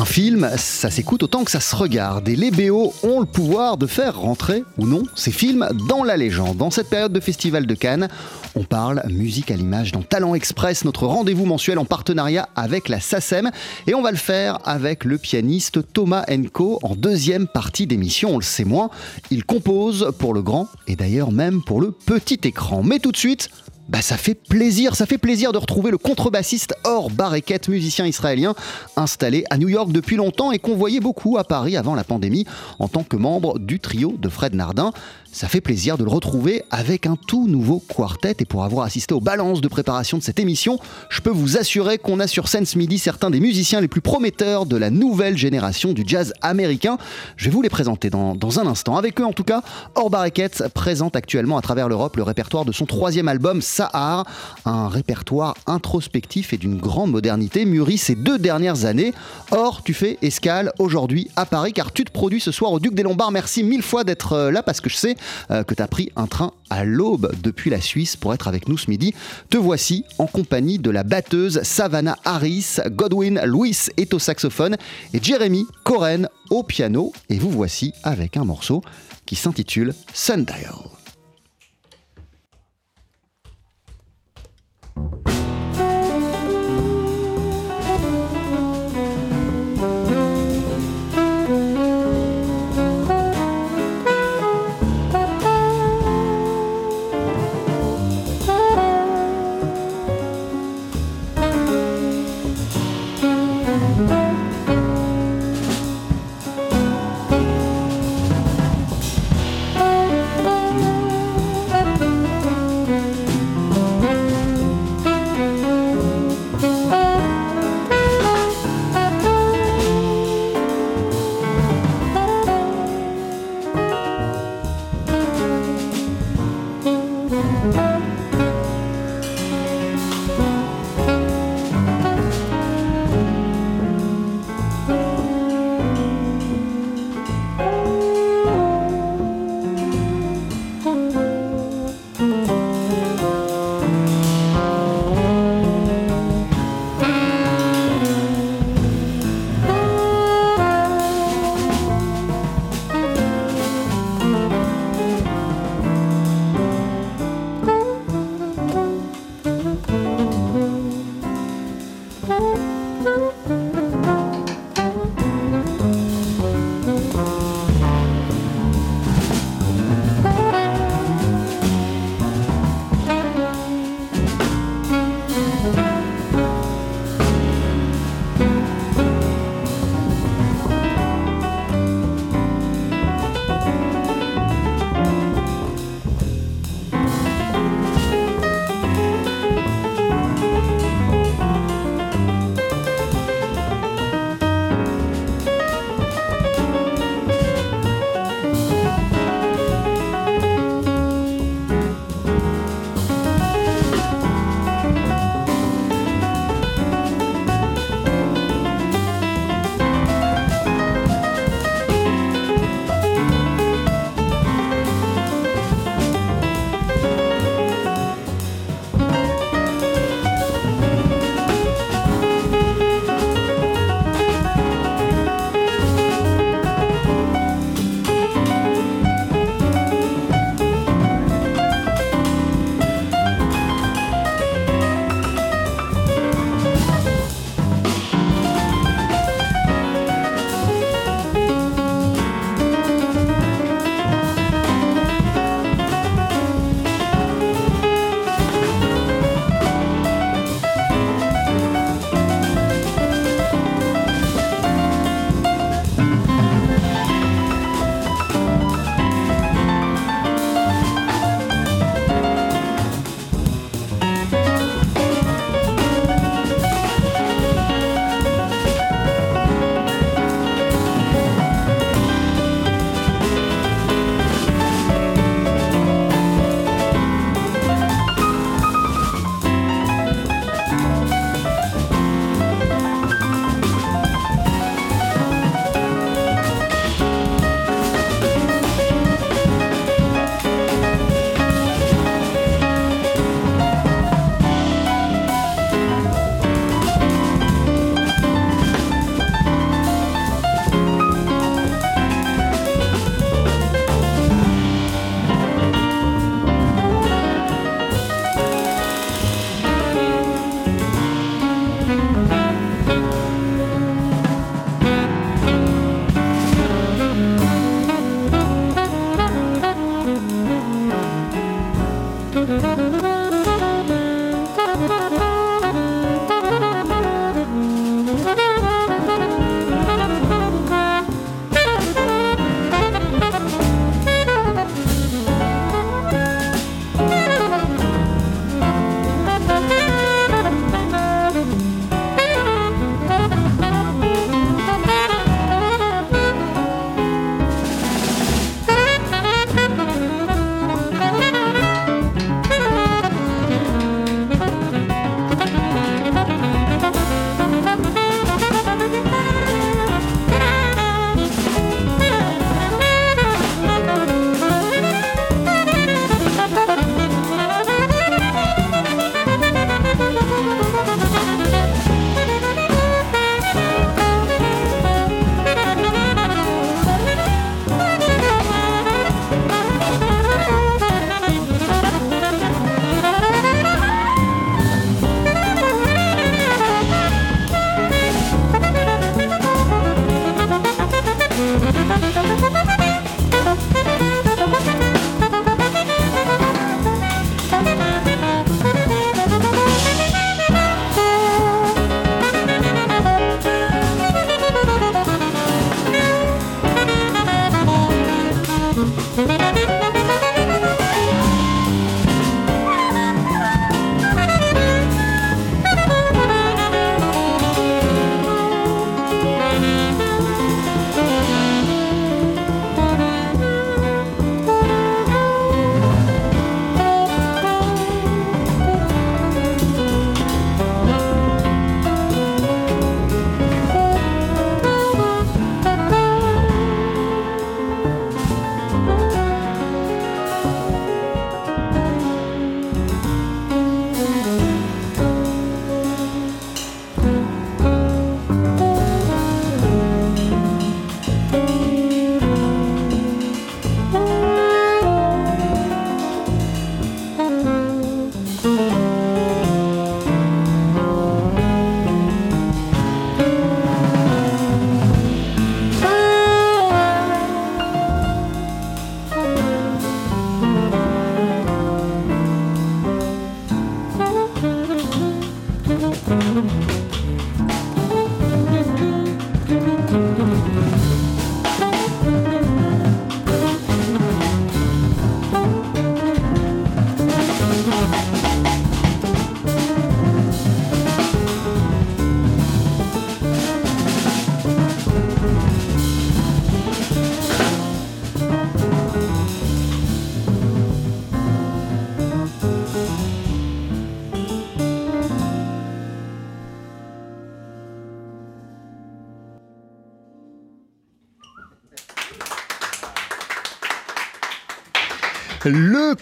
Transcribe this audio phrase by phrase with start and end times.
[0.00, 3.76] Un film, ça s'écoute autant que ça se regarde et les BO ont le pouvoir
[3.76, 6.56] de faire rentrer ou non ces films dans la légende.
[6.56, 8.08] Dans cette période de Festival de Cannes,
[8.54, 12.98] on parle musique à l'image dans Talent Express, notre rendez-vous mensuel en partenariat avec la
[12.98, 13.50] SACEM
[13.86, 18.38] et on va le faire avec le pianiste Thomas Enco en deuxième partie d'émission, on
[18.38, 18.88] le sait moins.
[19.30, 22.82] Il compose pour le grand et d'ailleurs même pour le petit écran.
[22.82, 23.50] Mais tout de suite,
[23.90, 28.54] bah ça fait plaisir, ça fait plaisir de retrouver le contrebassiste Or Bareket, musicien israélien
[28.96, 32.46] installé à New York depuis longtemps et qu'on voyait beaucoup à Paris avant la pandémie
[32.78, 34.92] en tant que membre du trio de Fred Nardin.
[35.32, 39.14] Ça fait plaisir de le retrouver avec un tout nouveau quartet et pour avoir assisté
[39.14, 42.66] aux balances de préparation de cette émission, je peux vous assurer qu'on a sur scène
[42.66, 46.98] ce midi certains des musiciens les plus prometteurs de la nouvelle génération du jazz américain.
[47.36, 48.96] Je vais vous les présenter dans, un instant.
[48.96, 49.62] Avec eux en tout cas,
[49.94, 54.26] Or Bareket présente actuellement à travers l'Europe le répertoire de son troisième album Sahar,
[54.64, 59.14] un répertoire introspectif et d'une grande modernité mûri ces deux dernières années.
[59.52, 62.94] Or, tu fais escale aujourd'hui à Paris car tu te produis ce soir au Duc
[62.94, 63.30] des Lombards.
[63.30, 65.14] Merci mille fois d'être euh, là parce que je sais
[65.50, 68.68] euh, que tu as pris un train à l'aube depuis la Suisse pour être avec
[68.68, 69.14] nous ce midi.
[69.48, 74.76] Te voici en compagnie de la batteuse Savannah Harris, Godwin Louis est au saxophone
[75.12, 77.12] et Jeremy Coren au piano.
[77.28, 78.82] Et vous voici avec un morceau
[79.26, 80.74] qui s'intitule Sundial.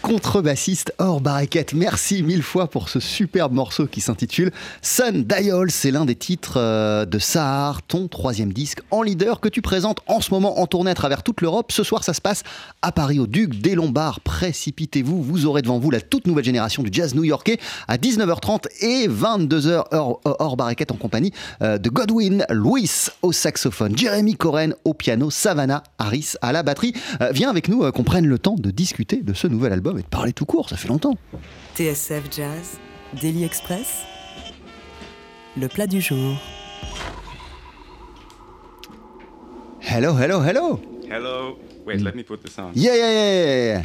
[0.09, 5.71] Contrebassiste Or Barricette, merci mille fois pour ce superbe morceau qui s'intitule Sun Dial.
[5.71, 9.99] C'est l'un des titres euh, de Sahar, ton troisième disque en leader que tu présentes
[10.07, 11.73] en ce moment en tournée à travers toute l'Europe.
[11.73, 12.43] Ce soir, ça se passe
[12.81, 14.21] à Paris, au Duc des Lombards.
[14.21, 19.09] Précipitez-vous, vous aurez devant vous la toute nouvelle génération du jazz new-yorkais à 19h30 et
[19.09, 19.89] 22h,
[20.25, 25.83] Or Barricette en compagnie euh, de Godwin Louis au saxophone, Jeremy Coren au piano, Savannah
[25.99, 26.95] Harris à la batterie.
[27.21, 30.09] Euh, viens avec nous qu'on prenne le temps de discuter de ce nouvel album de
[30.09, 31.17] parler tout court, ça fait longtemps.
[31.77, 32.79] TSF Jazz,
[33.21, 34.03] Daily Express,
[35.57, 36.37] le plat du jour.
[39.81, 40.81] Hello, hello, hello.
[41.11, 41.59] Hello.
[41.87, 42.71] Wait, let me put this on.
[42.75, 43.83] Yeah, yeah, yeah, yeah.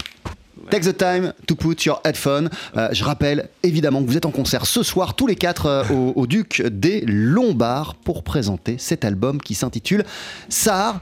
[0.70, 2.50] Take the time to put your headphone.
[2.75, 5.84] Euh, je rappelle évidemment que vous êtes en concert ce soir, tous les quatre, euh,
[5.89, 10.03] au, au, Duc des Lombards, pour présenter cet album qui s'intitule
[10.50, 11.01] Sahar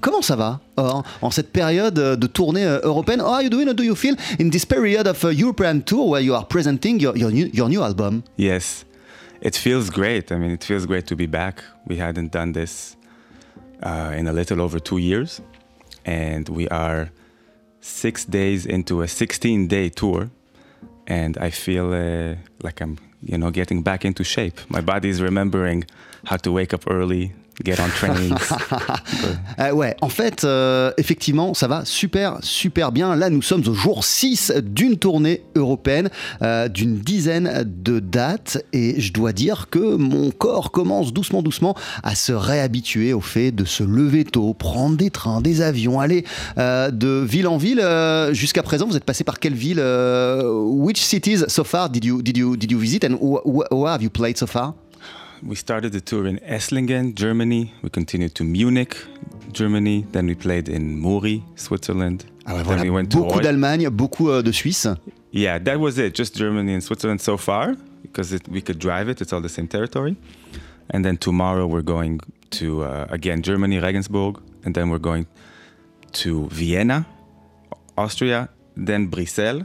[0.00, 3.66] Comment ça va Or, en cette période de tournée européenne How are you doing?
[3.66, 7.00] How do you feel in this period of a European tour where you are presenting
[7.00, 8.22] your, your, new, your new album?
[8.36, 8.84] Yes,
[9.40, 10.30] it feels great.
[10.30, 11.62] I mean, it feels great to be back.
[11.86, 12.96] We hadn't done this
[13.82, 15.40] uh, in a little over two years,
[16.04, 17.10] and we are
[17.80, 20.30] six days into a 16 day tour.
[21.08, 24.60] And I feel uh, like I'm, you know, getting back into shape.
[24.68, 25.84] My body is remembering
[26.24, 27.32] how to wake up early,
[27.64, 28.14] get on trains.
[29.58, 33.14] euh, ouais, en fait, euh, effectivement, ça va super, super bien.
[33.16, 36.10] Là, nous sommes au jour 6 d'une tournée européenne,
[36.42, 41.76] euh, d'une dizaine de dates, et je dois dire que mon corps commence doucement, doucement
[42.02, 46.24] à se réhabituer au fait de se lever tôt, prendre des trains, des avions, aller
[46.56, 47.82] de ville en ville.
[48.32, 52.36] Jusqu'à présent, vous êtes passé par quelle ville Which cities so far did you, did
[52.36, 54.74] you, did you visit and where have you played so far?
[55.42, 57.72] We started the tour in Esslingen, Germany.
[57.82, 58.96] We continued to Munich,
[59.52, 60.06] Germany.
[60.12, 62.24] Then we played in Muri, Switzerland.
[62.46, 62.82] Ah ouais, voilà.
[62.82, 64.88] we went beaucoup d'Allemagne, beaucoup euh, de Suisse.
[65.32, 66.14] Yeah, that was it.
[66.14, 69.20] Just Germany and Switzerland so far, because it, we could drive it.
[69.20, 70.16] It's all the same territory.
[70.90, 72.20] And then tomorrow we're going
[72.50, 75.26] to uh, again Germany, Regensburg, and then we're going
[76.12, 77.06] to Vienna,
[77.96, 79.62] Austria, then Brussels,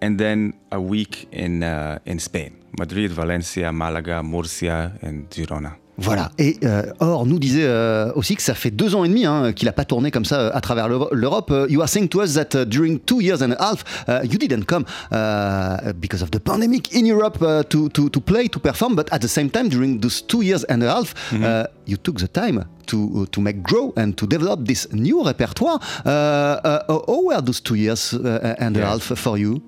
[0.00, 2.56] and then a week in uh, in Spain.
[2.78, 5.76] Madrid, Valencia, Malaga, Murcia and Girona.
[5.98, 6.30] Voilà.
[6.38, 9.52] Et euh, Or nous disait euh, aussi que ça fait deux ans et demi hein,
[9.52, 11.50] qu'il n'a pas tourné comme ça euh, à travers l'Europe.
[11.50, 14.20] Uh, you are saying to us that uh, during two years and a half, uh,
[14.24, 18.48] you didn't come uh, because of the pandemic in Europe uh, to, to, to play,
[18.48, 21.42] to perform, but at the same time, during those two years and a half, mm
[21.42, 21.66] -hmm.
[21.86, 25.78] you took the time to, to make grow and to develop this new repertoire.
[26.04, 28.14] how were those two years
[28.58, 29.60] and a half for you?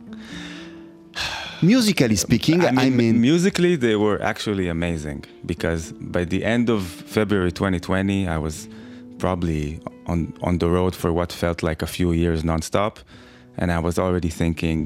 [1.60, 6.70] Musically speaking, I mean, I mean, musically they were actually amazing because by the end
[6.70, 8.68] of February 2020, I was
[9.18, 12.98] probably on on the road for what felt like a few years nonstop,
[13.56, 14.78] and I was already thinking,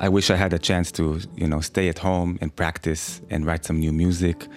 [0.00, 3.46] I wish I had a chance to you know stay at home and practice and
[3.46, 4.48] write some new music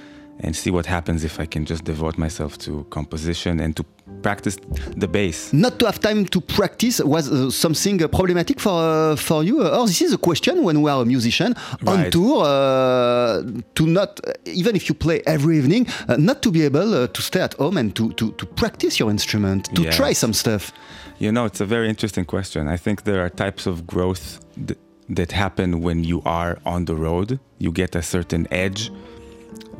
[0.43, 3.83] and see what happens if I can just devote myself to composition and to
[4.21, 4.57] practice
[4.97, 5.53] the bass.
[5.53, 8.77] Not to have time to practice was uh, something uh, problematic for
[9.11, 11.55] uh, for you, or this is a question when we are a musician
[11.87, 12.11] on Right.
[12.11, 13.43] tour uh,
[13.77, 17.21] to not even if you play every evening, uh, not to be able uh, to
[17.21, 19.95] stay at home and to, to, to practice your instrument, to Yes.
[19.95, 20.71] try some stuff.
[21.19, 22.67] You know, it's a very interesting question.
[22.67, 24.77] I think there are types of growth th-
[25.09, 27.39] that happen when you are on the road.
[27.59, 28.91] You get a certain edge,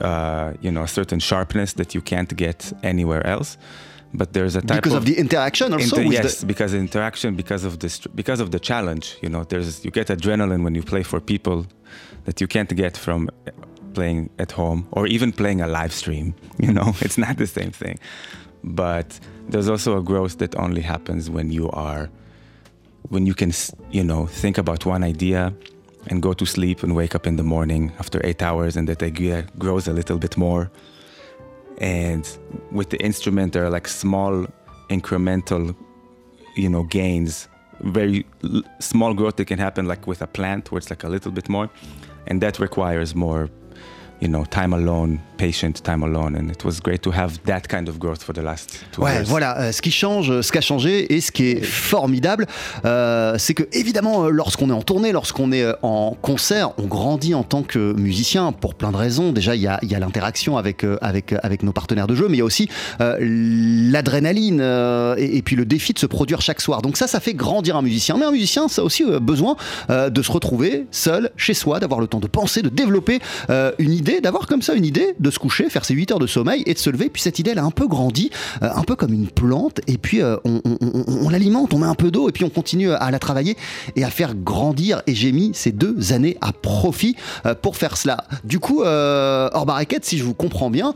[0.02, 3.58] uh, you know, a certain sharpness that you can't get anywhere else.
[4.16, 7.64] But there's a type Because of the interaction also Inter- yes, the, because interaction, because
[7.64, 9.18] of this, because of the challenge.
[9.22, 11.66] You know, there's you get adrenaline when you play for people
[12.26, 13.30] that you can't get from
[13.94, 16.36] playing at home or even playing a live stream.
[16.60, 17.98] You know, it's not the same thing.
[18.64, 19.20] But
[19.50, 22.10] there's also a growth that only happens when you are,
[23.10, 23.52] when you can,
[23.92, 25.54] you know, think about one idea
[26.08, 29.02] and go to sleep and wake up in the morning after eight hours, and that
[29.04, 30.72] idea grows a little bit more.
[31.80, 32.26] And
[32.72, 34.46] with the instrument there are like small
[34.90, 35.76] incremental
[36.56, 37.48] you know gains.
[37.82, 38.26] Very
[38.80, 41.50] small growth that can happen like with a plant where it's like a little bit
[41.50, 41.70] more.
[42.28, 43.50] And that requires more
[44.24, 47.90] you know time alone patient time alone and it was great to have that kind
[47.90, 50.58] of growth for the last two Ouais, years voilà, euh, ce qui change, ce qui
[50.58, 52.46] a changé et ce qui est formidable,
[52.86, 57.34] euh, c'est que évidemment, euh, lorsqu'on est en tournée, lorsqu'on est en concert, on grandit
[57.36, 59.34] en tant que musicien pour plein de raisons.
[59.34, 62.16] Déjà, il y a, il y a l'interaction avec, euh, avec, avec nos partenaires de
[62.16, 64.62] jeu, mais il y a aussi l'adrénaline
[65.18, 66.82] et, et puis le défi de se produire chaque soir.
[66.82, 68.16] Donc ça, ça fait grandir un musicien.
[68.18, 69.56] Mais un musicien, ça a aussi besoin
[69.90, 73.20] de se retrouver seul, chez soi, d'avoir le temps de penser, de développer
[73.80, 76.28] une idée d'avoir comme ça une idée de se coucher, faire ses 8 heures de
[76.28, 77.10] sommeil et de se lever.
[77.10, 78.30] Puis cette idée, elle a un peu grandi,
[78.62, 79.82] euh, un peu comme une plante.
[79.88, 83.12] Et puis euh, on, l'alimente, on met un peu d'eau et puis on continue à
[83.12, 83.58] la travailler
[83.96, 85.02] et à faire grandir.
[85.08, 87.16] Et j'ai mis ces deux années à profit
[87.46, 88.26] euh, pour faire cela.
[88.44, 90.94] Du coup, hors barriquette, si je vous comprends bien,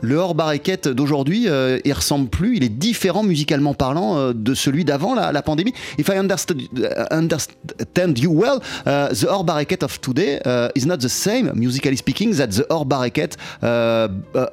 [0.00, 4.54] le hors barriquette d'aujourd'hui, euh, il ressemble plus, il est différent musicalement parlant euh, de
[4.54, 5.72] celui d'avant la, la pandémie.
[5.98, 10.86] If I understood, uh, understand you well, uh, the hors barriquette of today uh, is
[10.86, 14.08] not the same, musically speaking, that the hors barriquette uh,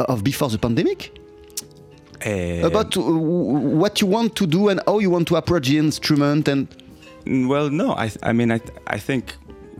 [0.08, 1.12] of before the pandemic?
[2.22, 5.78] Eh, About uh, what you want to do and how you want to approach the
[5.78, 6.68] instrument and
[7.28, 9.36] Well, no, I, I mean, I, I think,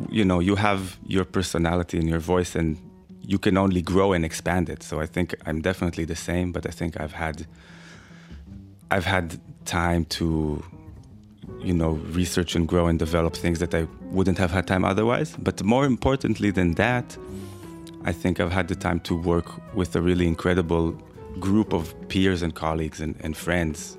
[0.10, 2.78] you know, you have your personality and your voice, and
[3.28, 4.84] you can only grow and expand it.
[4.84, 7.46] So I think I'm definitely the same, but I think I've had,
[8.92, 10.64] I've had time to,
[11.60, 15.36] you know, research and grow and develop things that I wouldn't have had time otherwise.
[15.38, 17.18] But more importantly than that,
[18.04, 20.92] I think I've had the time to work with a really incredible
[21.40, 23.98] group of peers and colleagues and, and friends.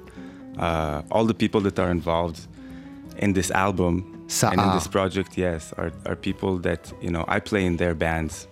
[0.59, 2.47] Uh, all the people that are involved
[3.19, 4.75] in this album and in ah.
[4.75, 8.49] this project, yes, are, are people that you know I play in their bands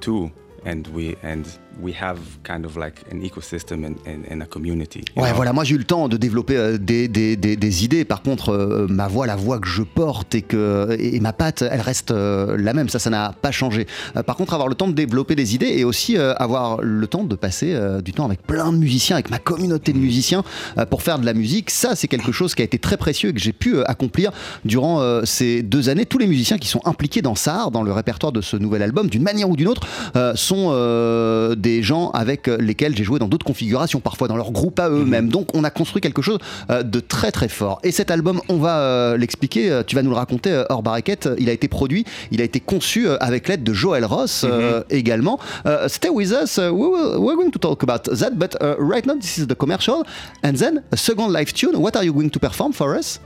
[0.00, 0.30] too,
[0.64, 1.46] and we and
[1.80, 5.00] we have kind of like an ecosystem and, and, and a community.
[5.16, 5.36] you Ouais, know?
[5.36, 8.04] voilà, moi j'ai eu le temps de développer euh, des, des- des- des idées.
[8.04, 11.62] Par contre, euh, ma voix, la voix que je porte et, que, et ma patte,
[11.62, 12.88] elle reste euh, la même.
[12.88, 13.86] Ça, ça n'a pas changé.
[14.26, 17.34] Par contre, avoir le temps de développer des idées et aussi avoir le temps de
[17.36, 20.42] passer du temps avec plein de musiciens, avec ma communauté de musiciens
[20.90, 23.32] pour faire de la musique, ça, c'est quelque chose qui a été très précieux et
[23.32, 24.32] que j'ai pu accomplir
[24.64, 26.06] durant ces deux années.
[26.06, 29.08] Tous les musiciens qui sont impliqués dans SAR, dans le répertoire de ce nouvel album,
[29.08, 29.86] d'une manière ou d'une autre,
[30.34, 34.78] sont euh, des gens avec lesquels j'ai joué dans d'autres configurations, parfois dans leur groupe
[34.80, 35.28] à eux-mêmes.
[35.28, 36.38] Donc on a construit quelque chose
[36.70, 37.78] euh, de très très fort.
[37.82, 40.82] Et cet album, on va euh, l'expliquer, euh, tu vas nous le raconter euh, hors
[40.82, 44.44] barriquette, il a été produit, il a été conçu euh, avec l'aide de Joel Ross
[44.44, 45.38] euh, également.
[45.66, 49.06] Euh, stay with us, we will, we're going to talk about that, but uh, right
[49.06, 50.02] now this is the commercial.
[50.42, 53.20] And then a second live tune, what are you going to perform for us?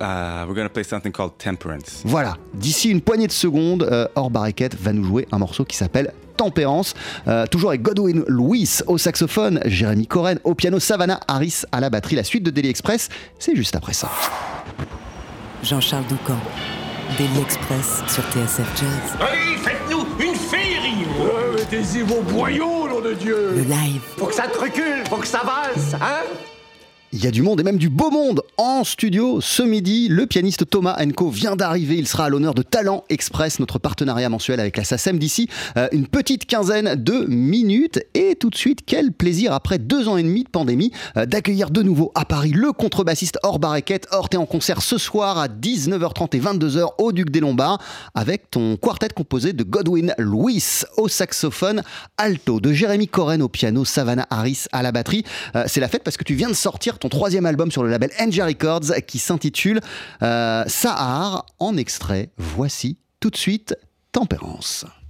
[0.00, 2.02] Uh, we're gonna play something called Temperance.
[2.04, 5.76] Voilà, d'ici une poignée de secondes, euh, Hors Barriquette va nous jouer un morceau qui
[5.76, 6.12] s'appelle
[6.42, 6.94] Tempérance,
[7.28, 11.88] euh, toujours avec Godwin Louis au saxophone, Jérémy Coren au piano, Savannah Harris à la
[11.88, 12.16] batterie.
[12.16, 14.10] La suite de Daily Express, c'est juste après ça.
[15.62, 16.38] Jean-Charles Doucan,
[17.16, 19.20] Daily Express sur TSF Jazz.
[19.20, 21.06] Allez, faites-nous une féerie
[21.54, 25.26] Mettez-y vos boyaux, nom de Dieu Le live, Faut que ça te recule, faut que
[25.28, 26.24] ça valse, hein?
[27.14, 30.08] Il y a du monde et même du beau monde en studio ce midi.
[30.08, 31.96] Le pianiste Thomas Enco vient d'arriver.
[31.96, 35.88] Il sera à l'honneur de Talent Express, notre partenariat mensuel avec la SACEM d'ici euh,
[35.92, 38.00] une petite quinzaine de minutes.
[38.14, 41.68] Et tout de suite, quel plaisir après deux ans et demi de pandémie euh, d'accueillir
[41.68, 44.08] de nouveau à Paris le contrebassiste Hors Barrequette.
[44.10, 47.78] Hors, t'es en concert ce soir à 19h30 et 22h au Duc des Lombards
[48.14, 50.64] avec ton quartet composé de Godwin Louis
[50.96, 51.82] au saxophone
[52.16, 55.24] alto, de Jérémy Coren au piano, Savannah Harris à la batterie.
[55.56, 57.90] Euh, c'est la fête parce que tu viens de sortir ton troisième album sur le
[57.90, 59.80] label NJ Records qui s'intitule
[60.22, 61.46] euh, Sahar.
[61.58, 63.74] En extrait, voici tout de suite
[64.12, 64.84] Tempérance.
[64.84, 65.01] Tempérance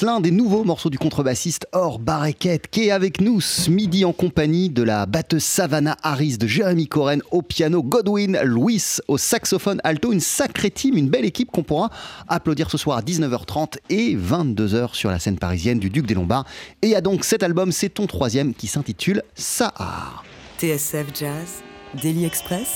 [0.00, 4.14] L'un des nouveaux morceaux du contrebassiste Or Barreket, qui est avec nous ce midi en
[4.14, 9.82] compagnie de la batteuse Savannah Harris, de Jeremy Coren au piano, Godwin Louis au saxophone
[9.84, 11.90] alto, une sacrée team, une belle équipe qu'on pourra
[12.28, 16.46] applaudir ce soir à 19h30 et 22h sur la scène parisienne du Duc des Lombards.
[16.80, 20.24] Et il y a donc cet album, c'est ton troisième, qui s'intitule Sahar.
[20.58, 21.62] TSF Jazz,
[22.00, 22.68] Daily Express,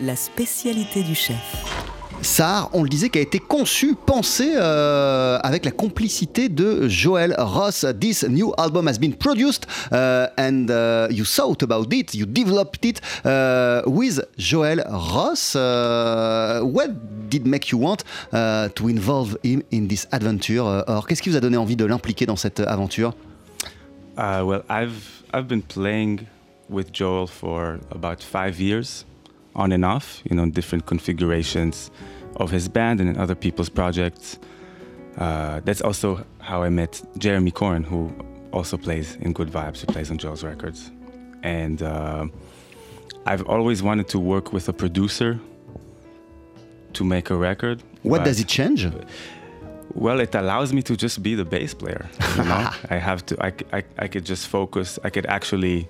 [0.00, 2.03] la spécialité du chef.
[2.22, 7.34] Sahar, on le disait, qui a été conçu, pensé euh, avec la complicité de Joel
[7.38, 7.86] Ross.
[8.00, 12.84] This new album has been produced uh, and uh, you thought about it, you developed
[12.84, 15.54] it uh, with Joel Ross.
[15.54, 16.88] What
[17.28, 20.84] did make you want to involve him in this adventure?
[20.86, 23.14] Or qu'est-ce qui vous a donné envie de l'impliquer dans cette aventure?
[24.16, 26.26] Uh, well, I've I've been playing
[26.68, 29.04] with Joel for about five years,
[29.54, 30.22] on and off.
[30.28, 31.90] You know, different configurations
[32.36, 34.38] of his band and in other people's projects.
[35.18, 38.12] Uh, that's also how I met Jeremy Corin, who
[38.52, 40.90] also plays in Good Vibes, who plays on Joel's records.
[41.42, 42.26] And uh,
[43.26, 45.38] I've always wanted to work with a producer
[46.94, 47.82] to make a record.
[48.02, 48.86] What does it change?
[49.94, 52.08] Well, it allows me to just be the bass player.
[52.36, 53.44] You know, I have to.
[53.44, 54.98] I, I, I could just focus.
[55.04, 55.88] I could actually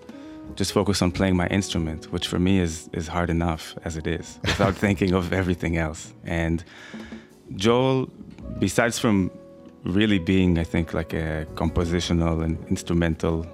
[0.56, 4.06] just focus on playing my instrument, which for me is is hard enough as it
[4.06, 6.12] is, without thinking of everything else.
[6.24, 6.64] And
[7.56, 8.08] Joel,
[8.58, 9.30] besides from
[9.84, 13.46] really being, I think, like a compositional and instrumental,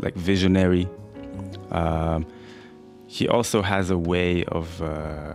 [0.00, 0.88] like visionary,
[1.70, 2.26] um,
[3.06, 5.34] he also has a way of uh,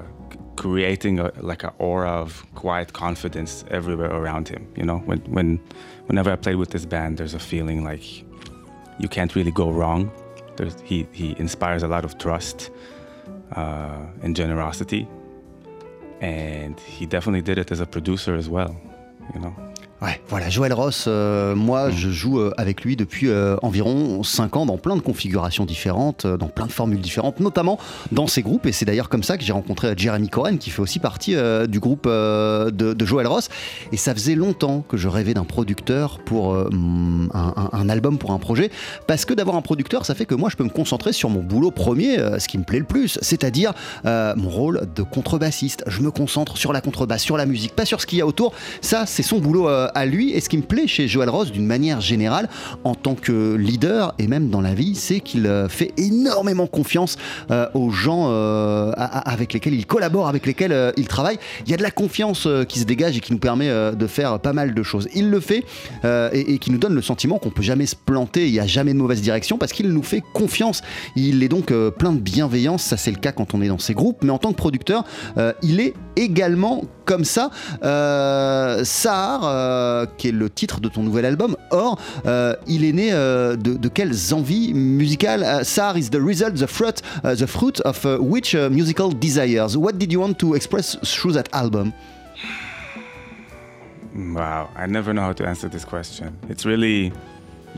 [0.56, 4.68] creating a, like an aura of quiet confidence everywhere around him.
[4.76, 5.60] You know, when when
[6.08, 8.04] whenever I play with this band, there's a feeling like
[9.00, 10.12] you can't really go wrong.
[10.58, 12.72] There's, he he inspires a lot of trust
[13.56, 15.08] uh, and generosity,
[16.20, 18.76] and he definitely did it as a producer as well.
[19.34, 19.56] You know.
[20.00, 24.56] Ouais, voilà, Joël Ross, euh, moi je joue euh, avec lui depuis euh, environ 5
[24.56, 27.80] ans dans plein de configurations différentes, dans plein de formules différentes, notamment
[28.12, 28.68] dans ces groupes.
[28.68, 31.36] Et c'est d'ailleurs comme ça que j'ai rencontré Jeremy Coren, qui fait aussi partie
[31.68, 33.50] du groupe de, de Joël Ross.
[33.92, 38.20] Et ça faisait longtemps que je rêvais d'un producteur pour mm, un, un- un album,
[38.20, 38.70] pour un projet.
[39.08, 41.42] Parce que d'avoir un producteur, ça fait que moi je peux me concentrer sur mon
[41.42, 43.74] boulot premier, ce qui me plaît le plus, c'est-à-dire
[44.06, 45.84] mon rôle de contrebassiste.
[45.88, 48.28] Je me concentre sur la contrebasse, sur la musique, pas sur ce qu'il y a
[48.28, 48.54] autour.
[48.82, 50.32] Ça, c'est son boulot à lui.
[50.32, 52.50] Et ce qui me plaît chez Joël Ross, d'une manière générale,
[52.84, 57.18] en tant que leader et même dans la vie, c'est qu'il euh, fait énormément confiance
[57.52, 61.38] euh, aux gens euh, avec lesquels il collabore, avec lesquels euh, il travaille.
[61.66, 63.92] Il y a de la confiance euh, qui se dégage et qui nous permet euh,
[63.94, 65.08] de faire pas mal de choses.
[65.14, 65.64] Il le fait
[66.06, 68.68] euh, et, qui nous donne le sentiment qu'on peut jamais se planter, il n'y a
[68.68, 70.82] jamais de mauvaise direction parce qu'il nous fait confiance.
[71.16, 73.80] Il est donc euh, plein de bienveillance, ça c'est le cas quand on est dans
[73.80, 75.04] ces groupes, mais en tant que producteur,
[75.38, 77.50] euh, il est également comme ça.
[77.84, 82.92] Euh, Sahar, euh, qui est le titre de ton nouvel album, Or, euh, il est
[82.92, 87.82] né euh, de, quelles envies musicales Sahar is the result, the fruit, uh, the fruit
[87.86, 89.76] of which musical desires?
[89.76, 91.94] What did you want to express through that album?
[94.14, 96.38] Wow, I never know how to answer this question.
[96.50, 97.14] It's really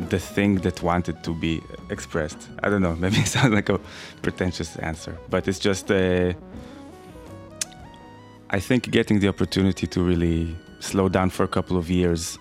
[0.10, 2.50] the thing that wanted to be expressed.
[2.63, 3.80] I don't know, maybe it sounds like a
[4.22, 6.36] pretentious answer, but it's just a.
[8.50, 12.38] I think getting the opportunity to really slow down for a couple of years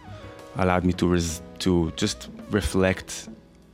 [0.57, 3.29] allowed me to res- to just reflect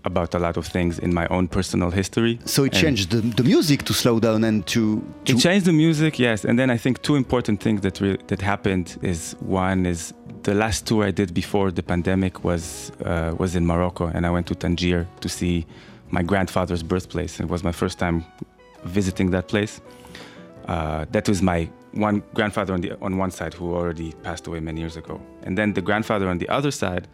[0.05, 2.39] about a lot of things in my own personal history.
[2.45, 5.03] So it And- changed the, the music to slow down and to.
[5.25, 6.45] to It changed the music, yes.
[6.45, 10.55] And then I think two important things that re- that happened is one is the
[10.55, 14.47] last tour I did before the pandemic was uh, was in Morocco, and I went
[14.49, 15.65] to Tangier to see
[16.11, 17.41] my grandfather's birthplace.
[17.41, 18.25] It was my first time
[18.85, 19.81] visiting that place.
[20.69, 24.61] Uh, that was my one grandfather on the on one side who already passed away
[24.61, 27.09] many years ago, and then the grandfather on the other side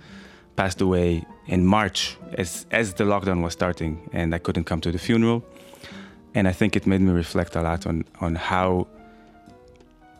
[0.56, 4.92] passed away in March as as the lockdown was starting, and I couldn't come to
[4.92, 5.44] the funeral.
[6.34, 8.86] And I think it made me reflect a lot on on how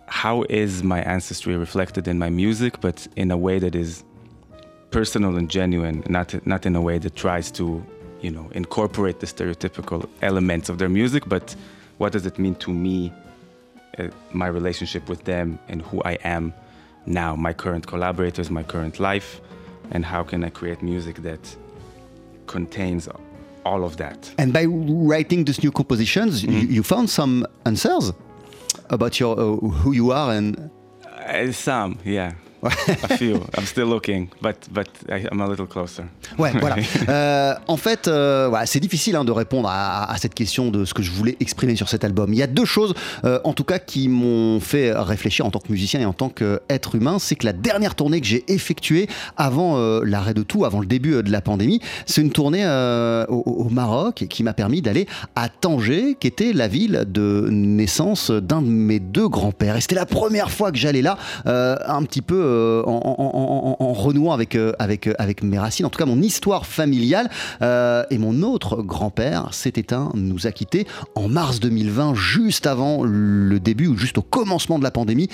[0.06, 4.04] how is my ancestry reflected in my music, but in a way that is
[4.90, 7.84] personal and genuine, not not in a way that tries to
[8.20, 11.54] you know incorporate the stereotypical elements of their music, but
[11.98, 13.12] what does it mean to me,
[14.32, 16.52] my relationship with them, and who I am
[17.06, 19.40] now, my current collaborators, my current life,
[19.90, 21.56] and how can I create music that
[22.46, 23.08] contains
[23.64, 24.32] all of that.
[24.38, 26.72] And by writing these new compositions, you, Mm-hmm.
[26.72, 28.12] you found some answers
[28.88, 30.70] about your uh, who you are and
[31.26, 32.32] Uh, some, yeah.
[33.02, 33.36] a few.
[33.56, 36.04] I'm still looking, but but I'm a little closer.
[36.38, 36.76] Ouais, voilà.
[37.08, 40.84] Euh, en fait, euh, voilà, c'est difficile hein, de répondre à, à cette question de
[40.84, 42.32] ce que je voulais exprimer sur cet album.
[42.32, 42.94] Il y a deux choses,
[43.24, 46.28] euh, en tout cas, qui m'ont fait réfléchir en tant que musicien et en tant
[46.28, 47.18] qu'être humain.
[47.18, 51.22] C'est que la dernière tournée que j'ai effectuée avant l'arrêt de tout, avant le début
[51.22, 52.66] de la pandémie, c'est une tournée
[53.28, 58.30] au, au Maroc qui m'a permis d'aller à Tanger, qui était la ville de naissance
[58.30, 59.76] d'un de mes deux grands-pères.
[59.76, 63.84] Et c'était la première fois que j'allais là, un petit peu euh, en, en- en-
[63.84, 67.28] en renouant avec, euh, euh, avec mes racines, en tout cas mon histoire familiale.
[67.62, 73.58] Et mon autre grand-père s'est éteint, nous a quittés en mars 2020, juste avant le
[73.60, 75.28] début ou juste au commencement de la pandémie.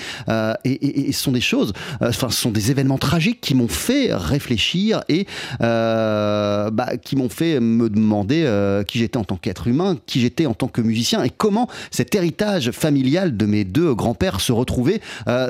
[0.65, 5.01] Et, ce sont des choses, enfin, ce sont des événements tragiques qui m'ont fait réfléchir
[5.09, 5.25] et
[5.59, 8.47] bah, qui m'ont fait me demander
[8.87, 12.13] qui j'étais en tant qu'être humain, qui j'étais en tant que musicien et comment cet
[12.15, 15.01] héritage familial de mes deux grands-pères se retrouvait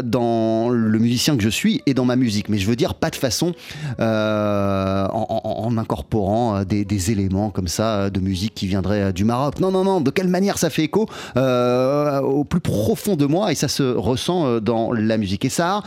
[0.04, 2.50] dans le musicien que je suis et dans ma musique.
[2.50, 3.54] Mais je veux dire, pas de façon
[4.00, 9.60] euh, en, incorporant euh, des, éléments comme ça euh, de musique qui viendraient du Maroc.
[9.60, 13.56] Non, non, non, de quelle manière ça fait écho au plus profond de moi et
[13.56, 15.46] ça se ressent dans la musique.
[15.46, 15.82] Et ça,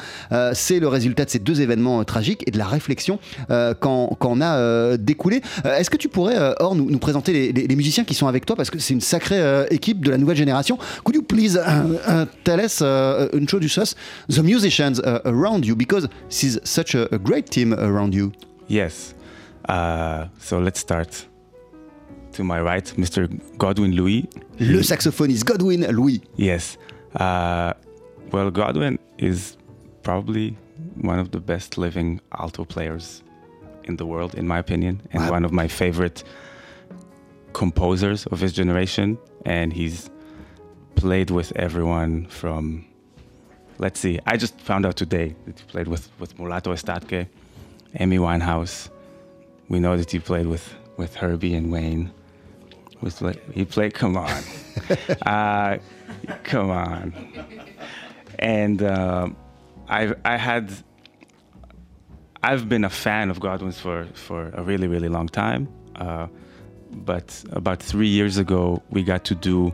[0.52, 5.42] c'est le résultat de ces deux événements tragiques et de la réflexion qu'en a découlé.
[5.64, 8.56] Est-ce que tu pourrais, Or, nous, présenter les, musiciens qui sont avec toi?
[8.56, 10.78] Parce que c'est une sacrée équipe de la nouvelle génération.
[11.04, 11.58] Could you please
[12.44, 13.28] tell us, uh,
[14.28, 15.20] the musicians uh,
[15.60, 18.32] around you because this is such a, a great team around you.
[18.68, 19.14] Yes.
[19.68, 21.26] Uh, so let's start.
[22.32, 23.26] To my right, Mr.
[23.58, 24.28] Godwin Louis.
[24.60, 26.20] Le saxophoniste Godwin Louis.
[26.36, 26.78] Yes.
[27.16, 27.72] Uh,
[28.30, 29.56] well, Godwin is
[30.04, 30.56] probably
[31.02, 33.22] one of the best living alto players
[33.84, 35.30] in the world, in my opinion, and Wow.
[35.32, 36.22] one of my favorite
[37.52, 39.18] composers of his generation.
[39.44, 40.08] And he's
[40.94, 42.84] played with everyone from,
[43.80, 47.26] let's see, I just found out today that he played with, with Mulato Estatke,
[47.98, 48.90] Amy Winehouse.
[49.68, 52.12] We know that he played with, with Herbie and Wayne.
[53.00, 53.94] Was like he played.
[53.94, 54.42] Come on,
[55.22, 55.78] uh,
[56.42, 57.14] come on.
[58.38, 59.36] And um
[59.88, 60.70] I I had
[62.42, 65.66] I've been a fan of Godwin's for for a really really long time.
[65.96, 66.26] Uh,
[66.90, 69.72] but about three years ago, we got to do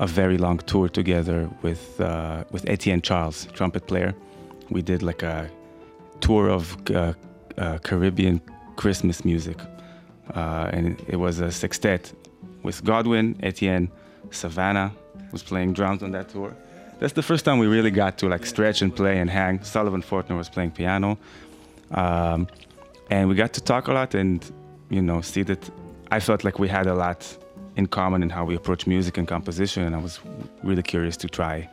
[0.00, 4.14] a very long tour together with uh, with Etienne Charles, trumpet player.
[4.70, 5.48] We did like a
[6.20, 7.12] tour of uh,
[7.58, 8.40] uh, Caribbean
[8.76, 9.58] Christmas music,
[10.34, 12.12] uh, and it was a sextet
[12.62, 13.90] with Godwin, Etienne,
[14.30, 14.92] Savannah
[15.32, 16.54] was playing drums on that tour.
[16.98, 19.62] That's the first time we really got to like stretch and play and hang.
[19.64, 21.18] Sullivan Fortner was playing piano,
[21.92, 22.46] um,
[23.10, 24.44] and we got to talk a lot and
[24.90, 25.70] you know see that
[26.10, 27.36] I felt like we had a lot
[27.76, 30.20] in common in how we approach music and composition, and I was
[30.62, 31.68] really curious to try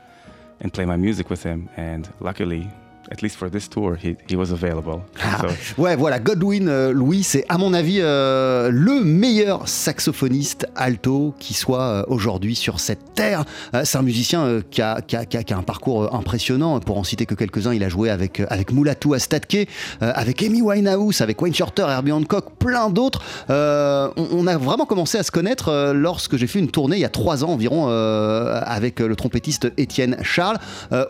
[0.59, 1.69] and play my music with him.
[1.75, 2.69] And luckily,
[3.11, 5.01] at least for this tour, he, he was available.
[5.23, 10.67] Ah, So- ouais, voilà, Godwin euh, Louis, c'est à mon avis euh, le meilleur saxophoniste
[10.75, 13.43] alto qui soit euh, aujourd'hui sur cette terre.
[13.83, 16.79] C'est un musicien qui, a, qui a- qui a- qui a un parcours impressionnant.
[16.79, 19.67] Pour en citer que quelques-uns, il a joué avec, avec Mulatu Astatke,
[20.01, 23.21] avec Amy Winehouse, avec Wayne Shorter, Herbie Hancock, plein d'autres.
[23.49, 27.05] On, on a vraiment commencé à se connaître lorsque j'ai fait une tournée il y
[27.05, 30.57] a trois ans environ avec le trompettiste Étienne Charles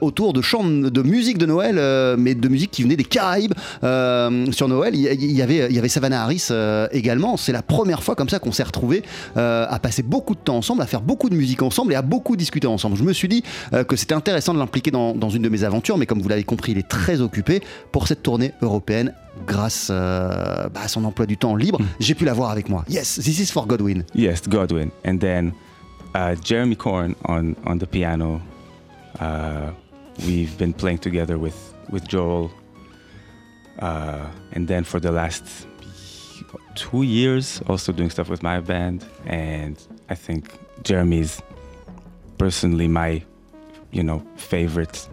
[0.01, 1.77] autour de chants de musique de Noël
[2.17, 3.53] mais de musique qui venait des Caraïbes.
[3.83, 7.37] Euh, sur Noël, il y, avait, il y avait Savannah Harris euh, également.
[7.37, 9.03] C'est la première fois comme ça qu'on s'est retrouvés
[9.37, 12.01] euh, à passer beaucoup de temps ensemble, à faire beaucoup de musique ensemble et à
[12.01, 12.97] beaucoup discuter ensemble.
[12.97, 15.63] Je me suis dit euh, que c'était intéressant de l'impliquer dans, dans une de mes
[15.63, 19.13] aventures, mais comme vous l'avez compris, il est très occupé pour cette tournée européenne
[19.45, 21.79] grâce euh, bah, à son emploi du temps libre.
[21.99, 22.83] J'ai pu l'avoir avec moi.
[22.89, 24.03] Yes, this is for Godwin.
[24.15, 25.53] Yes, Godwin, and then
[26.15, 28.41] uh, Jeremy Corn on on the piano.
[29.19, 29.71] Uh,
[30.25, 31.53] we've been playing together with
[31.89, 32.49] with Joel,
[33.79, 35.67] uh, and then for the last
[36.75, 39.03] two years, also doing stuff with my band.
[39.25, 39.75] And
[40.09, 40.45] I think
[40.83, 41.41] Jeremy's
[42.37, 43.23] personally my,
[43.91, 45.07] you know, favorite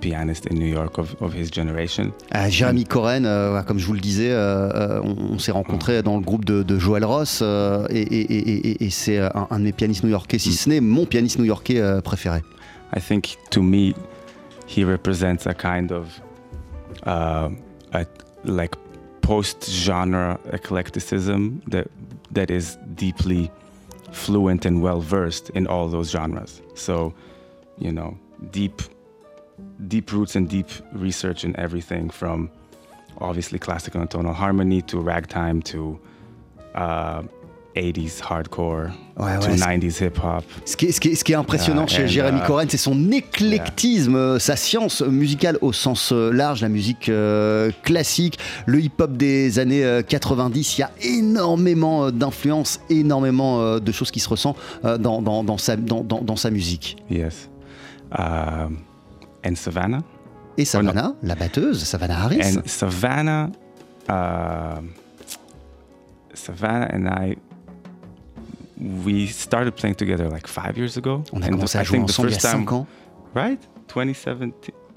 [0.00, 2.12] pianist in New York of, of his generation.
[2.34, 6.02] Euh, Jérémy Coren, euh, comme je vous le disais, euh, euh, on, on s'est rencontrés
[6.02, 9.46] dans le groupe de, de Joël Ross euh, et, et- et- et- et c'est un,
[9.48, 12.42] un de mes pianistes new-yorkais, si ce n'est mon pianiste new-yorkais préféré.
[12.96, 13.92] I think to me,
[14.72, 16.04] he represents a kind of
[17.02, 17.50] uh,
[17.92, 18.06] a
[18.44, 18.74] like
[19.20, 21.88] post-genre eclecticism that
[22.30, 23.50] that is deeply
[24.12, 26.62] fluent and well versed in all those genres.
[26.74, 27.12] So,
[27.78, 28.16] you know,
[28.50, 28.80] deep
[29.88, 32.50] deep roots and deep research in everything from
[33.18, 36.00] obviously classical and tonal harmony to ragtime to
[36.74, 37.22] uh,
[37.76, 40.44] 80s hardcore Ouais, to ouais, c'est- 90s hip hop.
[40.64, 42.76] Ce qui est, ce qui est- ce qui est impressionnant chez Jérémy uh, Coren, c'est
[42.78, 48.80] son éclectisme, euh, sa science musicale au sens euh, large, la musique euh, classique, le
[48.80, 50.78] hip-hop des années euh, 90.
[50.78, 55.58] Il y a énormément euh, d'influences, énormément de choses qui se ressentent dans, dans- dans
[55.58, 56.96] sa, dans- musique.
[57.10, 57.48] Yes.
[58.18, 58.78] Um,
[59.46, 60.00] and Savannah?
[60.58, 62.40] Et Savannah, la batteuse, Savannah Harris.
[62.42, 63.50] And Savannah,
[64.08, 64.90] um
[66.34, 67.36] Savannah and I,
[69.04, 71.22] we started playing together like five years ago.
[71.32, 72.64] On a And commencé à I jouer think the ensemble il y a first time,
[72.66, 72.86] 5 ans.
[73.34, 73.60] right?
[73.88, 74.52] 2017,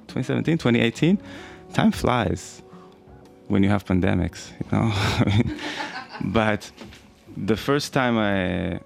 [0.08, 1.18] 2017, 2018.
[1.74, 2.64] Time flies
[3.48, 4.92] when you have pandemics, you know?
[6.22, 6.72] but
[7.38, 8.80] the first time I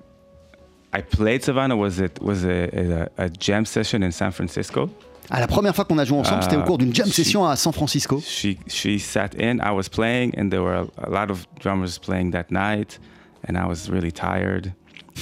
[0.91, 4.89] I played Savannah was it was a, a, a jam session in San Francisco.
[5.31, 7.23] Ah, la première fois qu'on a joué ensemble, c'était au Ah, cours d'une jam si.
[7.23, 8.19] session à San Francisco.
[8.21, 9.59] She she sat in.
[9.61, 12.99] I was playing, and there were a, a lot of drummers playing that night,
[13.47, 14.73] and I was really tired.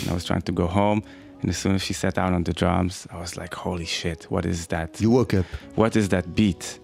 [0.02, 1.02] And I was trying to go home,
[1.41, 4.28] and as soon as she sat down on the drums, I was like, "Holy shit!
[4.30, 5.00] What is that?
[5.02, 5.45] You woke up.
[5.76, 6.80] What is that beat?"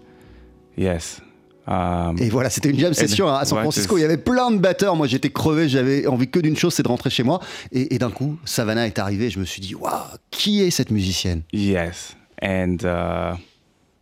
[0.76, 1.20] Yes.
[1.66, 3.96] Um, Et voilà, c'était une jam session à San Francisco.
[3.96, 4.96] is- Il y avait plein de batteurs.
[4.96, 5.66] Moi, j'étais crevé.
[5.66, 7.40] J'avais envie que d'une chose, c'est de rentrer chez moi.
[7.72, 9.30] Et, et d'un coup, Savannah est arrivée.
[9.30, 9.94] Je me suis dit, waouh,
[10.30, 11.42] qui est cette musicienne?
[11.54, 13.36] Yes, and uh,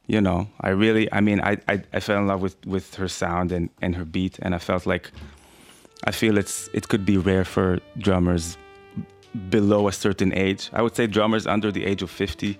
[0.08, 3.08] you know, I really, I mean, I, I, I fell in love with with her
[3.08, 5.12] sound and and her beat, and I felt like,
[6.04, 8.56] I feel it's it could be rare for drummers
[9.50, 10.70] below a certain age.
[10.72, 12.58] I would say drummers under the age of fifty,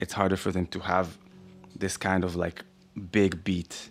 [0.00, 1.06] it's harder for them to have
[1.78, 2.64] this kind of like
[3.10, 3.90] big beat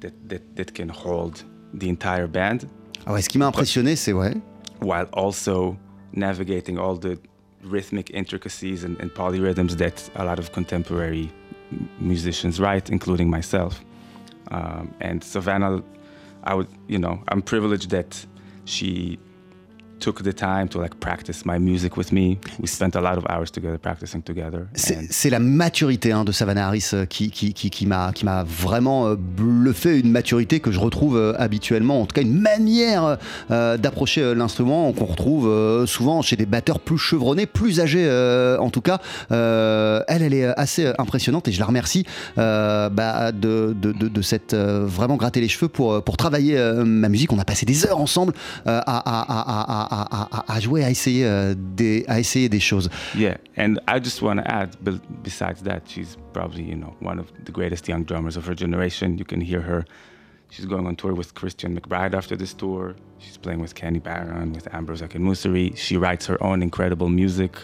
[0.00, 2.68] that that that can hold the entire band
[3.06, 4.40] Ah ouais, Ce qui m'a impressionné, c'est ouais.
[4.80, 5.76] while also
[6.12, 7.18] navigating all the
[7.62, 11.30] rhythmic intricacies and, and polyrhythms that a lot of contemporary
[11.98, 13.80] musicians write, including myself.
[14.50, 15.82] Um, and Savannah,
[16.44, 18.24] I would, you know, I'm privileged that
[18.64, 19.18] she
[24.74, 28.44] C'est la maturité hein, de Savannah Harris euh, qui, qui, qui, qui m'a qui m'a
[28.44, 33.18] vraiment euh, bluffé, une maturité que je retrouve euh, habituellement, en tout cas une manière
[33.50, 38.58] euh, d'approcher l'instrument qu'on retrouve euh, souvent chez des batteurs plus chevronnés, plus âgés euh,
[38.58, 38.98] en tout cas.
[39.30, 42.04] Elle, elle est assez impressionnante et je la remercie
[42.36, 47.32] bah, de, de, de, de cette vraiment gratter les cheveux pour, pour travailler ma musique.
[47.32, 48.32] On a passé des heures ensemble
[48.64, 52.60] à, à, à, à, à, à- à jouer, à essayer, euh, des, à essayer des
[52.60, 52.88] choses.
[53.14, 57.18] Yeah, and I just want to add, be- besides that, she's probably you know one
[57.20, 59.16] of the greatest young drummers of her generation.
[59.18, 59.84] You can hear her.
[60.50, 62.94] She's going on tour with Christian McBride after this tour.
[63.18, 65.76] She's playing with Kenny Barron, with Ambrose Akinmusiri.
[65.76, 67.56] She writes her own incredible music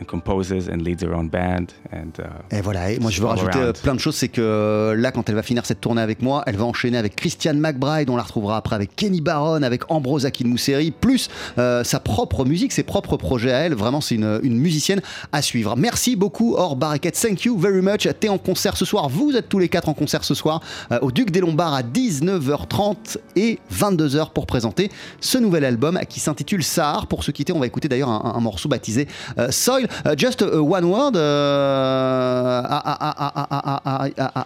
[0.00, 1.66] and composes and leads her own band.
[1.92, 3.78] And uh, Et voilà, et moi je veux rajouter euh, around.
[3.82, 6.42] plein de choses, c'est que euh, là quand elle va finir cette tournée avec moi,
[6.46, 10.26] elle va enchaîner avec Christian McBride, on la retrouvera après avec Kenny Barron, avec Ambrose
[10.26, 11.28] Akinmuseri, plus
[11.58, 15.00] euh, sa propre musique, ses propres projets à elle, vraiment c'est une, une musicienne
[15.32, 15.76] à suivre.
[15.76, 19.48] Merci beaucoup Or Barricade, thank you very much, t'es en concert ce soir, vous êtes
[19.48, 20.60] tous les quatre en concert ce soir
[20.92, 24.90] euh, au Duc des Lombards à 19h30 et 22h pour présenter
[25.20, 27.06] ce nouvel album qui s'intitule Sahar.
[27.06, 29.85] Pour se quitter, on va écouter d'ailleurs un, un morceau baptisé euh, Soil.
[30.04, 31.16] Uh, just uh, one word.
[31.16, 32.66] Uh,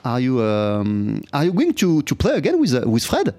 [0.04, 3.34] are, you um, are you going to, to play again with uh, with Fred?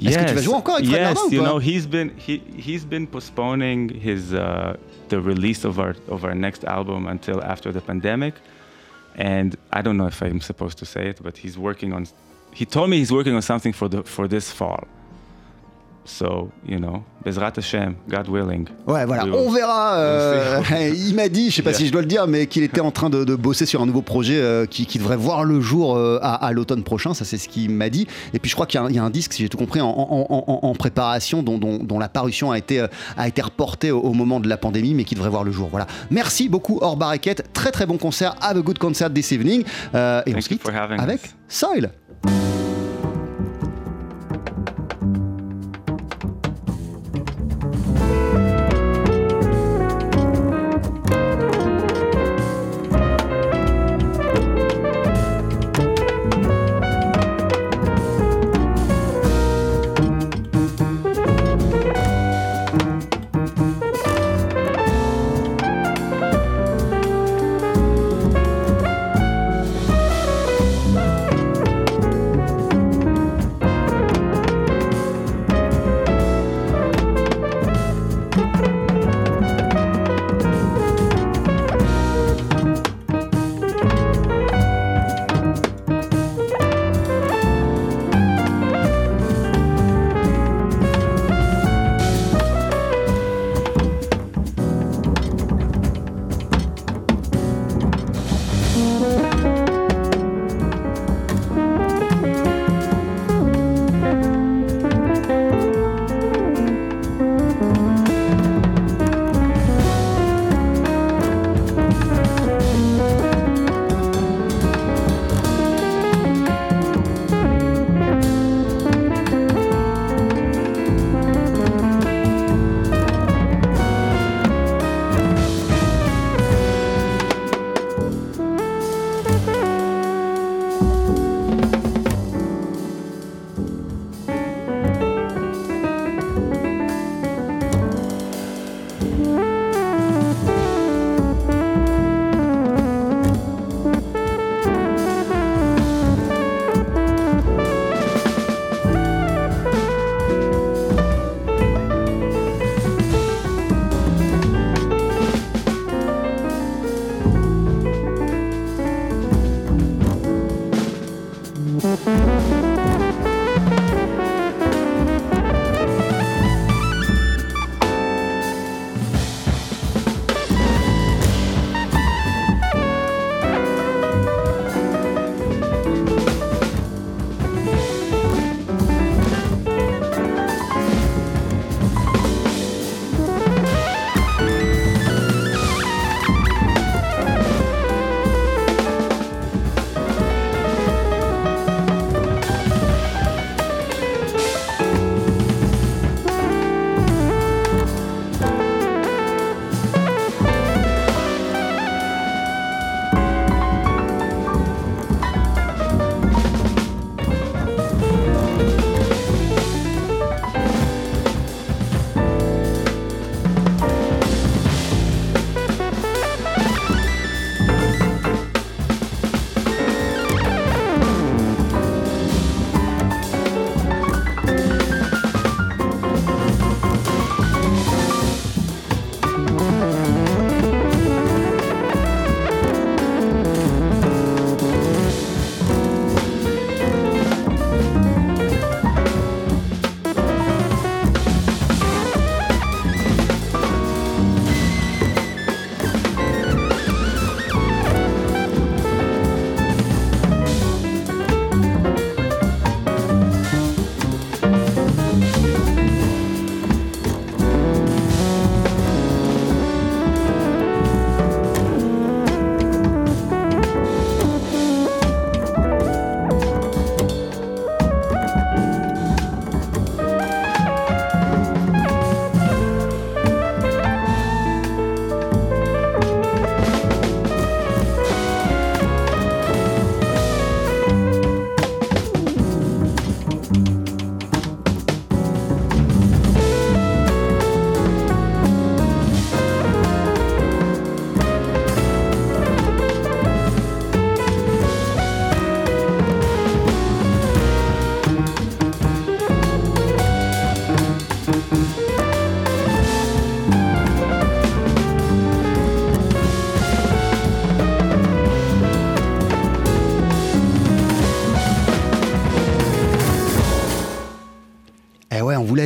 [0.00, 2.84] Est-ce que tu vas jouer avec Fred yes, Nardin you know he's been he he's
[2.84, 4.76] been postponing his uh,
[5.08, 8.34] the release of our of our next album until after the pandemic,
[9.16, 12.06] and I don't know if I'm supposed to say it, but he's working on.
[12.52, 14.86] He told me he's working on something for the for this fall.
[16.10, 18.66] So, you know, Bezrat Hashem, God willing.
[18.86, 19.96] Ouais, voilà, We on verra.
[19.98, 20.60] euh,
[20.96, 21.78] il m'a dit, je sais pas Yeah.
[21.80, 23.86] si je dois le dire, mais qu'il était en train de, de bosser sur un
[23.86, 27.12] nouveau projet euh, qui, qui devrait voir le jour euh, à, à l'automne prochain.
[27.12, 28.06] Ça, c'est ce qu'il m'a dit.
[28.32, 29.50] Et puis, je crois qu'il y, a un- il y a un disque, si j'ai
[29.50, 32.86] tout compris, en, en- en- en préparation, dont, dont- dont la parution a été,
[33.18, 35.68] a été reportée au, au moment de la pandémie, mais qui devrait voir le jour.
[35.70, 35.86] Voilà.
[36.10, 37.42] Merci beaucoup, Or Barricade.
[37.52, 38.34] Très, très bon concert.
[38.40, 39.60] Have a good concert this evening.
[39.60, 41.20] Et on Thank se quitte having avec.
[41.48, 41.90] Soil.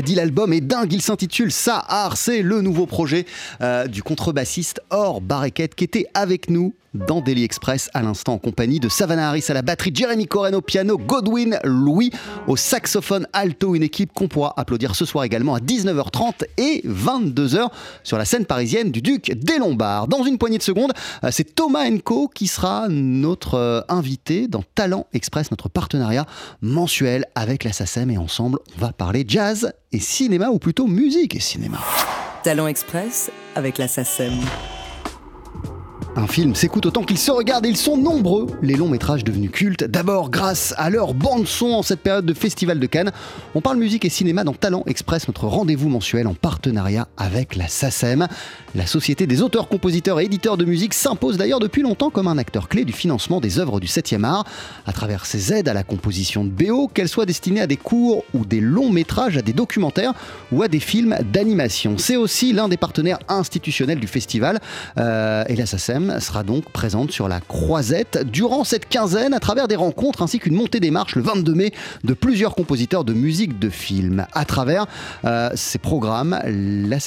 [0.00, 0.92] Dit, l'album est dingue.
[0.92, 2.16] Il s'intitule Sahar.
[2.16, 3.26] C'est le nouveau projet
[3.60, 4.80] euh, du contrebassiste
[5.12, 9.28] Or Barreket qui était avec nous dans Daily Express à l'instant en compagnie de Savannah
[9.28, 12.10] Harris à la batterie, Jeremy Coren au piano, Godwin Louis
[12.46, 17.68] au saxophone alto, une équipe qu'on pourra applaudir ce soir également à 19h30 et 22h
[18.02, 20.08] sur la scène parisienne du Duc des Lombards.
[20.08, 20.92] Dans une poignée de secondes,
[21.24, 26.24] euh, c'est Thomas Enco qui sera notre euh, invité dans Talent Express, notre partenariat
[26.62, 31.36] mensuel avec la SACEM et ensemble on va parler jazz et cinéma ou plutôt musique
[31.36, 31.78] et cinéma.
[32.44, 34.32] Talent Express avec la SACEM.
[36.14, 39.50] Un film s'écoute autant qu'il se regarde et ils sont nombreux, les longs métrages devenus
[39.50, 39.84] cultes.
[39.84, 43.12] D'abord grâce à leur bande-son en cette période de Festival de Cannes.
[43.54, 47.66] On parle musique et cinéma dans Talent Express, notre rendez-vous mensuel en partenariat avec la
[47.66, 48.28] SACEM.
[48.74, 52.36] La Société des auteurs, compositeurs et éditeurs de musique s'impose d'ailleurs depuis longtemps comme un
[52.36, 54.44] acteur clé du financement des œuvres du 7e art,
[54.84, 58.22] à travers ses aides à la composition de BO, qu'elles soient destinées à des courts
[58.34, 60.12] ou des longs métrages, à des documentaires
[60.52, 61.96] ou à des films d'animation.
[61.96, 64.60] C'est aussi l'un des partenaires institutionnels du festival
[64.98, 69.68] euh, et la SACEM sera donc présente sur la croisette durant cette quinzaine à travers
[69.68, 71.72] des rencontres ainsi qu'une montée des marches le 22 mai
[72.04, 74.26] de plusieurs compositeurs de musique de film.
[74.32, 74.86] À travers
[75.24, 76.98] euh, ces programmes, la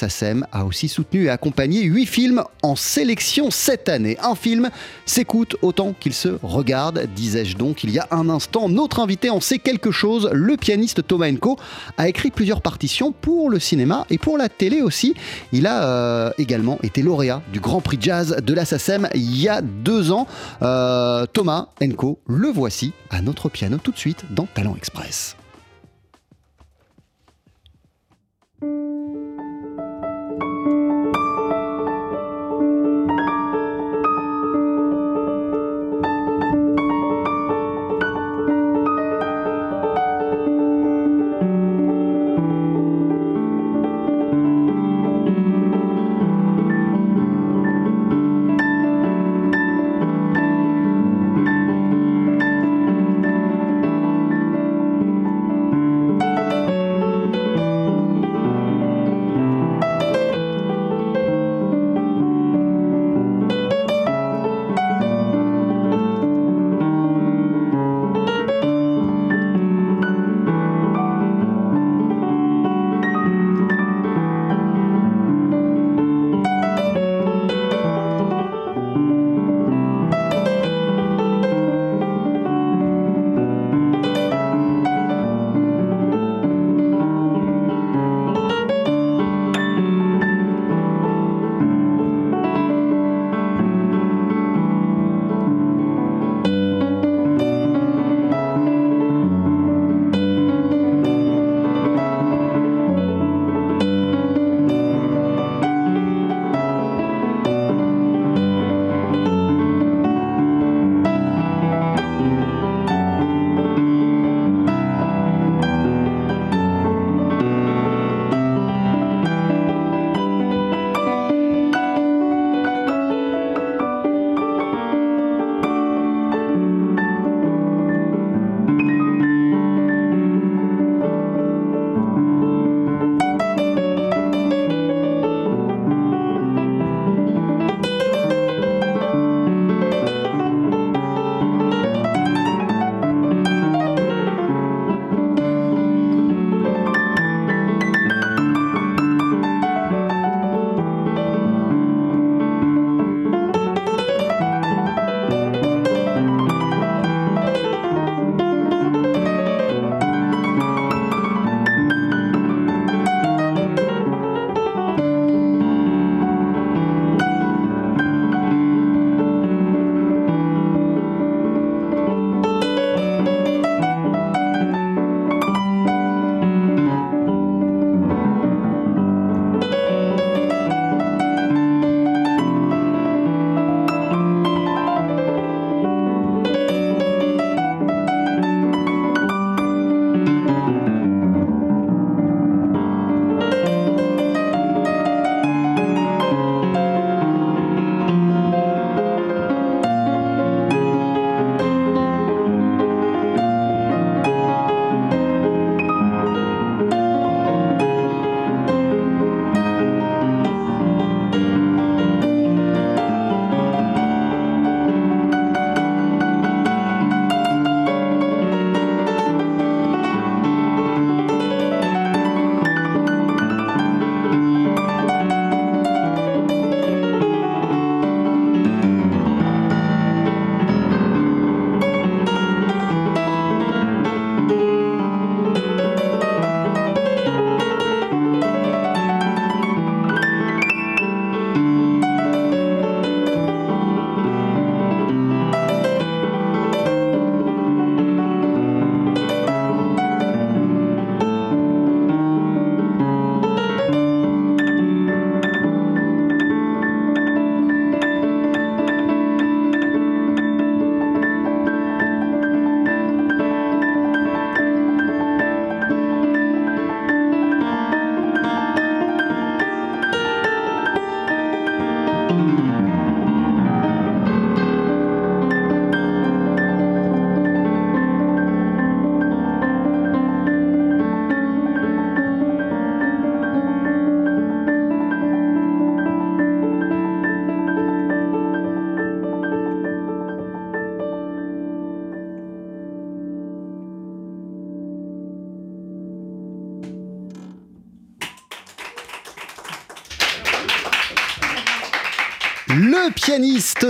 [0.52, 4.16] a aussi soutenu et accompagné huit films en sélection cette année.
[4.22, 4.70] Un film
[5.04, 8.68] s'écoute autant qu'il se regarde, disais-je donc il y a un instant.
[8.68, 11.58] Notre invité en sait quelque chose, le pianiste Thomas Enko
[11.96, 15.14] a écrit plusieurs partitions pour le cinéma et pour la télé aussi.
[15.52, 18.64] Il a euh, également été lauréat du Grand Prix Jazz de la
[19.14, 20.26] il y a deux ans.
[20.62, 25.36] Euh, Thomas Enco, le voici à notre piano tout de suite dans Talent Express.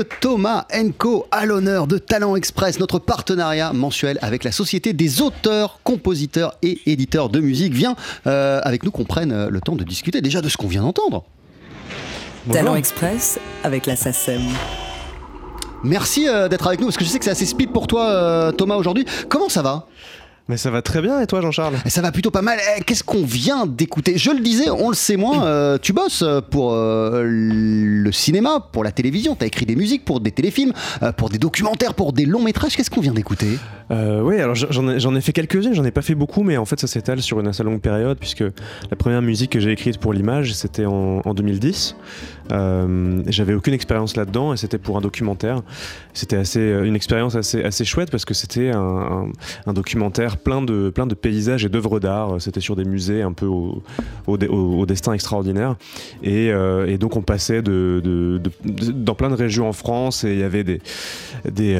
[0.02, 5.80] Thomas Enco à l'honneur de Talent Express, notre partenariat mensuel avec la Société des auteurs,
[5.84, 7.72] compositeurs et éditeurs de musique.
[7.72, 10.68] Viens euh, avec nous qu'on prenne euh, le temps de discuter déjà de ce qu'on
[10.68, 11.24] vient d'entendre.
[12.52, 14.42] Talent Express avec la SACEM.
[15.82, 18.08] Merci euh, d'être avec nous parce que je sais que c'est assez speed pour toi
[18.08, 19.04] euh, Thomas aujourd'hui.
[19.28, 19.86] Comment ça va?
[20.48, 21.74] Mais ça va très bien et toi Jean-Charles?
[21.86, 22.58] Ça va plutôt pas mal.
[22.78, 24.16] Eh, Qu'est-ce qu'on vient d'écouter?
[24.16, 28.84] Je le disais, on le sait moins, euh, tu bosses pour euh, le cinéma, pour
[28.84, 30.72] la télévision, tu as écrit des musiques pour des téléfilms,
[31.02, 32.76] euh, pour des documentaires, pour des longs métrages.
[32.76, 33.58] Qu'est-ce qu'on vient d'écouter?
[33.90, 36.80] Euh, oui, alors j'en ai, fait quelques-unes, j'en ai pas fait beaucoup, mais en fait
[36.80, 38.44] ça s'étale sur une assez longue période, puisque
[38.90, 41.96] la première musique que j'ai écrite pour l'image, c'était en, en 2010.
[42.52, 45.62] Euh, J'avais aucune expérience là-dedans, et c'était pour un documentaire.
[46.14, 49.28] C'était assez, euh, une expérience assez, assez chouette, parce que c'était un,
[49.72, 52.40] documentaire plein de, plein de paysages et d'œuvres d'art.
[52.40, 55.76] C'était sur des musées un peu au, destin extraordinaire.
[56.22, 56.52] Et,
[56.98, 60.80] donc on passait de, dans plein de régions en France, et il y avait des,
[61.50, 61.74] des,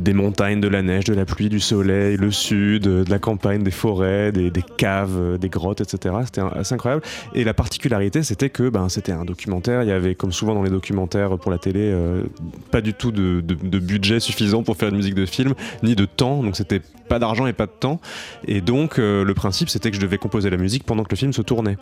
[0.00, 3.18] des montagnes, de la neige, de la pluie, du soleil, le sud, euh, de la
[3.18, 6.14] campagne, des forêts, des, caves, euh, des grottes, etc.
[6.24, 7.02] C'était assez incroyable.
[7.34, 9.82] Et la particularité, c'était que ben, c'était un documentaire.
[9.82, 12.22] Il y avait, comme souvent dans les documentaires pour la télé, euh,
[12.70, 15.94] pas du tout de, de- de budget suffisant pour faire une musique de film, ni
[15.94, 16.42] de temps.
[16.42, 18.00] Donc c'était pas d'argent et pas de temps.
[18.46, 21.32] Et donc le principe, c'était que je devais composer la musique pendant que le film
[21.32, 21.76] se tournait.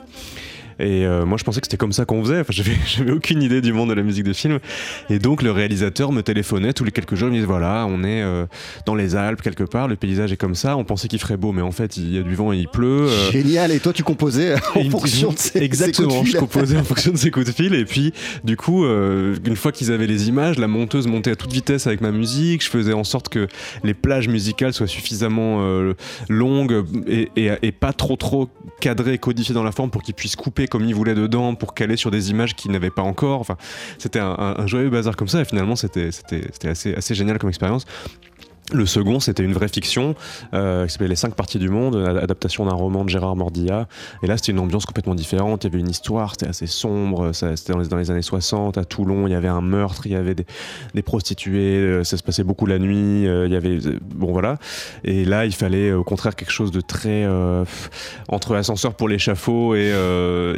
[0.79, 2.41] Et euh, moi, je pensais que c'était comme ça qu'on faisait.
[2.41, 4.59] Enfin, j'avais, aucune idée du monde de la musique de film.
[5.11, 7.29] Et donc, le réalisateur me téléphonait tous les quelques jours.
[7.29, 8.47] Il me disait voilà, on est euh,
[8.87, 9.89] dans les Alpes quelque part.
[9.89, 10.77] Le paysage est comme ça.
[10.77, 12.69] On pensait qu'il ferait beau, mais en fait, il y a du vent et il
[12.69, 13.09] pleut.
[13.09, 16.37] euh, Génial, et toi tu composais en fonction de ces, coups de je fil.
[16.37, 18.13] composais en fonction de ces coups de fil et puis
[18.45, 22.01] du coup une fois qu'ils avaient les images, la monteuse montait à toute vitesse avec
[22.01, 23.47] ma musique, je faisais en sorte que
[23.85, 25.61] les plages musicales soient suffisamment
[26.29, 28.49] longues et, et- et pas trop trop
[28.81, 31.75] cadrées et codifiées dans la forme pour qu'ils puissent couper comme ils voulaient dedans pour
[31.75, 33.41] caler sur des images qu'ils n'avaient pas encore.
[33.41, 33.57] Enfin,
[33.99, 36.11] c'était un, joyeux bazar comme ça et finalement c'était
[36.65, 37.87] assez assez génial comme expérience.
[38.73, 40.15] Le second, c'était une vraie fiction
[40.55, 43.89] euh, qui s'appelait Les cinq parties du monde, adaptation d'un roman de Gérard Mordilla.
[44.23, 45.65] Et là, c'était une ambiance complètement différente.
[45.65, 47.33] Il y avait une histoire, c'était assez sombre.
[47.33, 49.27] C'était dans les, années 60, à Toulon.
[49.27, 51.79] Il y avait un meurtre, il y avait des, prostituées.
[51.79, 53.27] euh, Ça se passait beaucoup la nuit.
[53.27, 53.85] euh, Il y avait.
[53.87, 54.59] euh, Bon, voilà.
[55.03, 57.27] Et là, il fallait au contraire quelque chose de très.
[58.29, 59.89] entre ascenseur pour l'échafaud et,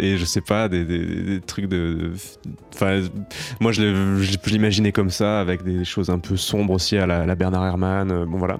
[0.00, 2.12] et je sais pas, des, trucs de.
[2.74, 3.00] Enfin,
[3.60, 3.82] moi, je
[4.50, 8.01] l'imaginais comme ça, avec des choses un peu sombres aussi à la, la Bernard Herrmann.
[8.10, 8.58] Euh, bon, voilà.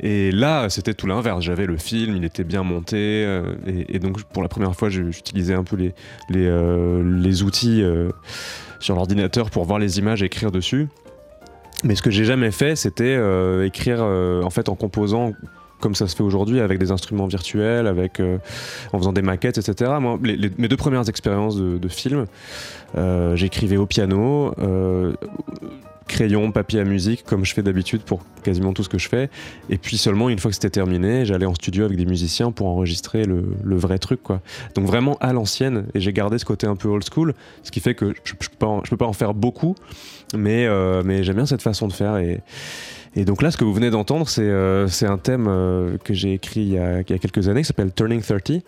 [0.00, 1.42] Et là, c'était tout l'inverse.
[1.44, 2.96] J'avais le film, il était bien monté.
[2.96, 5.94] euh, et, donc, pour la première fois, j'utilisais un peu les,
[6.28, 7.82] les, euh, outils
[8.80, 10.88] sur l'ordinateur pour voir les images et écrire dessus.
[11.84, 13.18] Mais ce que j'ai jamais fait, c'était
[13.64, 15.32] écrire en fait en composant
[15.80, 18.20] comme ça se fait aujourd'hui avec des instruments virtuels, avec
[18.92, 19.92] en faisant des maquettes, etc.
[20.00, 22.26] Moi, mes deux premières expériences de, film,
[23.34, 24.52] j'écrivais au piano,
[26.08, 29.30] crayon, papier à musique, comme je fais d'habitude pour quasiment tout ce que je fais.
[29.70, 32.66] Et puis seulement une fois que c'était terminé, j'allais en studio avec des musiciens pour
[32.66, 33.44] enregistrer le,
[33.76, 34.40] vrai truc, quoi.
[34.74, 35.86] Donc vraiment à l'ancienne.
[35.94, 38.48] Et j'ai gardé ce côté un peu old school, ce qui fait que je, je
[38.90, 39.76] peux, pas en, faire beaucoup,
[40.34, 42.16] mais, euh, mais j'aime bien cette façon de faire.
[42.16, 42.40] Et,
[43.24, 46.60] donc là, ce que vous venez d'entendre, c'est euh, un thème euh, que j'ai écrit
[46.60, 48.62] il y, a, il y a quelques années qui s'appelle Turning 30.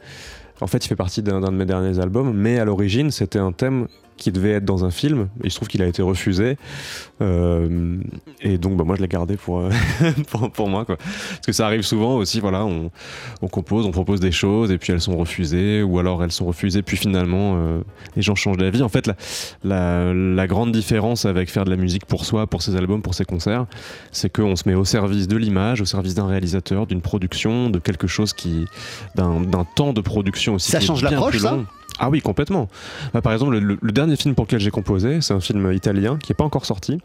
[0.60, 3.52] En fait, il fait partie d'un de mes derniers albums, mais à l'origine, c'était un
[3.52, 3.86] thème
[4.20, 5.28] qui devait être dans un film.
[5.42, 6.58] Et il se trouve qu'il a été refusé.
[7.22, 7.96] Euh,
[8.42, 9.70] et donc, bah, moi, je l'ai gardé pour, euh,
[10.30, 10.84] pour, pour moi.
[10.84, 10.96] Quoi.
[10.98, 12.90] Parce que ça arrive souvent aussi, voilà, on,
[13.40, 16.44] on compose, on propose des choses, et puis elles sont refusées, ou alors elles sont
[16.44, 17.80] refusées, puis finalement, euh,
[18.14, 18.82] les gens changent d'avis.
[18.82, 19.16] En fait, la,
[19.64, 23.14] la, la grande différence avec faire de la musique pour soi, pour ses albums, pour
[23.14, 23.64] ses concerts,
[24.12, 27.78] c'est qu'on se met au service de l'image, au service d'un réalisateur, d'une production, de
[27.78, 28.66] quelque chose qui.
[29.14, 30.70] d'un temps de production aussi.
[30.70, 31.58] Ça qui change l'approche, ça?
[32.02, 32.68] Ah oui, complètement.
[33.12, 36.32] Bah, par exemple, le, dernier film pour lequel j'ai composé, c'est un film italien qui
[36.32, 36.98] n'est pas encore sorti.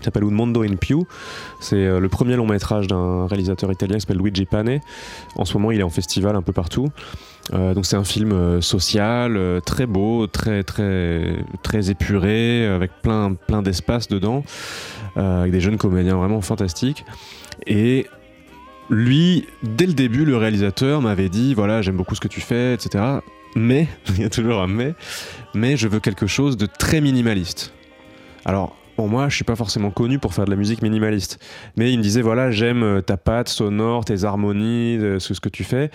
[0.00, 1.04] Il s'appelle Un Mondo in Più.
[1.60, 4.80] C'est euh, le premier long métrage d'un réalisateur italien qui s'appelle Luigi Pane.
[5.36, 6.88] En ce moment, il est en festival un peu partout.
[7.52, 13.34] Euh, donc c'est un film euh, social, très beau, très très très épuré, avec plein
[13.34, 14.42] plein d'espace dedans,
[15.16, 17.04] avec des jeunes comédiens vraiment fantastiques.
[17.66, 18.06] Et
[18.88, 22.72] lui, dès le début, le réalisateur m'avait dit voilà, j'aime beaucoup ce que tu fais,
[22.72, 23.20] etc.
[23.56, 24.94] Mais il y a toujours un mais,
[25.54, 27.72] mais je veux quelque chose de très minimaliste.
[28.44, 31.38] Alors Bon, moi, je suis pas forcément connu pour faire de la musique minimaliste.
[31.74, 35.40] Mais il me disait, voilà, j'aime euh, ta patte sonore, tes harmonies, euh, ce, ce
[35.40, 35.90] que tu fais.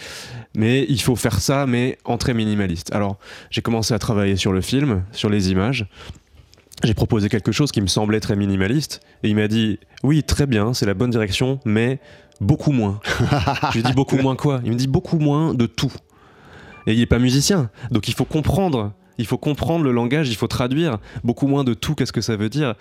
[0.56, 2.92] Mais il faut faire ça, mais en très minimaliste.
[2.96, 3.20] Alors,
[3.52, 5.86] j'ai commencé à travailler sur le film, sur les images.
[6.84, 9.02] J'ai proposé quelque chose qui me semblait très minimaliste.
[9.22, 12.00] Et il m'a dit, oui, très bien, c'est la bonne direction, mais
[12.42, 13.00] beaucoup moins.
[13.70, 14.62] je lui ai dit, beaucoup moins quoi?
[14.66, 15.94] Il me dit, beaucoup moins de tout.
[16.88, 17.70] Et il n'est pas musicien.
[17.92, 21.74] Donc il faut comprendre Il faut comprendre le langage, il faut traduire beaucoup moins de
[21.74, 22.76] tout qu'est-ce que ça veut dire.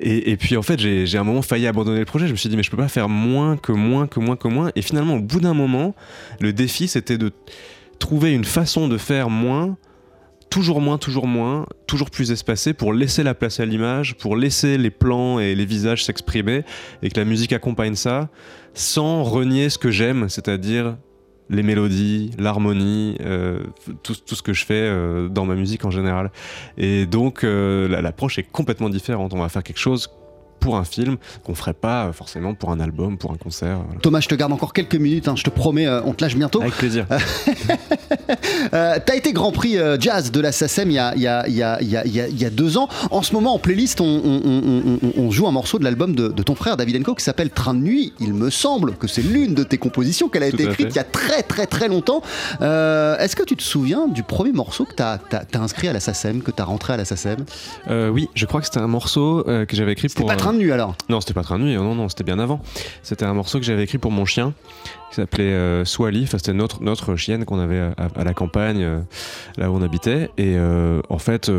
[0.00, 2.26] Et, puis en fait, j'ai j'ai un moment failli abandonner le projet.
[2.26, 4.48] Je me suis dit, mais je peux pas faire moins que moins que moins que
[4.48, 4.70] moins.
[4.74, 5.94] Et finalement, au bout d'un moment,
[6.40, 7.30] le défi, c'était de
[7.98, 9.76] trouver une façon de faire moins
[10.50, 14.78] toujours moins, toujours moins, toujours plus espacé pour laisser la place à l'image, pour laisser
[14.78, 16.62] les plans et les visages s'exprimer
[17.02, 18.28] et que la musique accompagne ça
[18.74, 20.96] sans renier ce que j'aime, c'est-à-dire
[21.50, 23.60] les mélodies, l'harmonie, euh,
[24.02, 26.30] tout, tout, ce que je fais euh, dans ma musique en général.
[26.76, 29.32] Et donc euh, l'approche est complètement différente.
[29.34, 30.10] On va faire quelque chose
[30.58, 33.78] pour un film qu'on ferait pas forcément pour un album, pour un concert.
[33.84, 34.00] Voilà.
[34.00, 36.36] Thomas, je te garde encore quelques minutes, hein, je te promets, euh, on te lâche
[36.36, 36.60] bientôt.
[36.60, 37.06] Avec plaisir.
[38.72, 41.28] euh, T'as été Grand Prix euh, Jazz de la SACEM il y, a, il, y
[41.28, 42.88] a, il, y a, il, y a, il y a, deux ans.
[43.10, 46.28] En ce moment, en playlist, on, on, on, on joue un morceau de l'album de,
[46.28, 48.12] de, ton frère David Enco qui s'appelle Train de nuit.
[48.20, 50.96] Il me semble que c'est l'une de tes compositions qu'elle a Tout été écrite il
[50.96, 52.22] y a très très très longtemps.
[52.60, 55.88] Euh, Est-ce que tu te souviens du premier morceau que tu as, as, as, inscrit
[55.88, 57.44] à la SACEM, que tu as rentré à la SACEM
[57.88, 60.26] euh, Oui, je crois que c'était un morceau que j'avais écrit pour.
[60.26, 62.38] Pas Train de nuit alors Non, c'était pas Train de nuit, non, non, c'était bien
[62.38, 62.60] avant.
[63.02, 64.52] C'était un morceau que j'avais écrit pour mon chien
[65.10, 66.22] qui s'appelait euh, Swally.
[66.22, 69.00] Enfin, c'était notre, notre chienne qu'on avait à, la campagne, euh,
[69.56, 70.30] là où on habitait.
[70.38, 71.50] Et euh, en fait,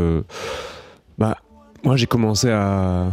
[1.18, 1.36] bah,
[1.84, 3.08] moi j'ai commencé à,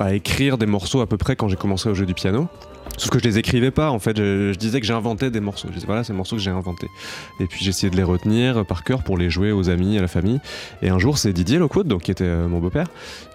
[0.00, 2.48] à, écrire des morceaux à peu près quand j'ai commencé au jeu du piano.
[2.96, 5.68] Sauf que je les écrivais pas, en fait, je, disais que j'inventais des morceaux.
[5.86, 6.88] Voilà, c'est morceaux que j'ai inventés.
[7.40, 10.08] Et puis j'essayais de les retenir par cœur pour les jouer aux amis, à la
[10.08, 10.40] famille.
[10.82, 12.86] Et un jour, c'est Didier Lockwood, donc qui était euh, mon beau-père,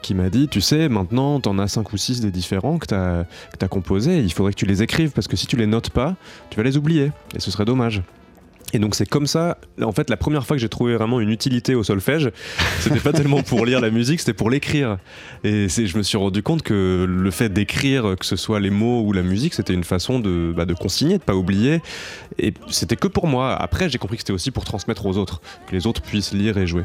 [0.01, 3.26] qui m'a dit, tu sais, maintenant, t'en as 5 ou 6 des différents que t'as
[3.62, 6.16] as composés, il faudrait que tu les écrives, parce que si tu les notes pas,
[6.49, 7.12] tu vas les oublier.
[7.36, 8.01] Et ce serait dommage.
[8.74, 11.30] Et donc c'est comme ça, en fait, la première fois que j'ai trouvé vraiment une
[11.30, 12.32] utilité au solfège,
[12.80, 14.97] c'était pas tellement pour lire la musique, c'était pour l'écrire.
[15.43, 19.01] Et je me suis rendu compte que le fait d'écrire, que ce soit les mots
[19.01, 21.82] ou la musique, c'était une façon de, bah, de consigner, de pas oublier.
[22.38, 23.55] Et c'était que pour moi.
[23.55, 26.57] Après, j'ai compris que c'était aussi pour transmettre aux autres, que les autres puissent lire
[26.57, 26.84] et jouer.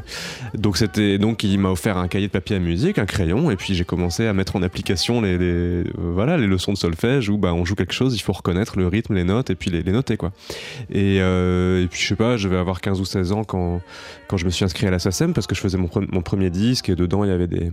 [0.55, 3.55] Donc c'était donc il m'a offert un cahier de papier à musique, un crayon, et
[3.55, 7.37] puis j'ai commencé à mettre en application les, euh, voilà les leçons de solfège où
[7.37, 9.83] bah on joue quelque chose, il faut reconnaître le rythme, les notes et puis les,
[9.83, 10.31] les noter quoi.
[10.89, 13.81] Et euh, et puis je sais pas, je vais avoir 15 ou 16 ans quand,
[14.35, 16.89] je me suis inscrit à la parce que je faisais mon, pre mon premier disque
[16.89, 17.71] et dedans il y avait des,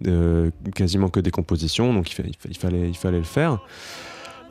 [0.00, 2.14] de, quasiment que des compositions, donc il,
[2.56, 3.58] fallait, il fallait le faire.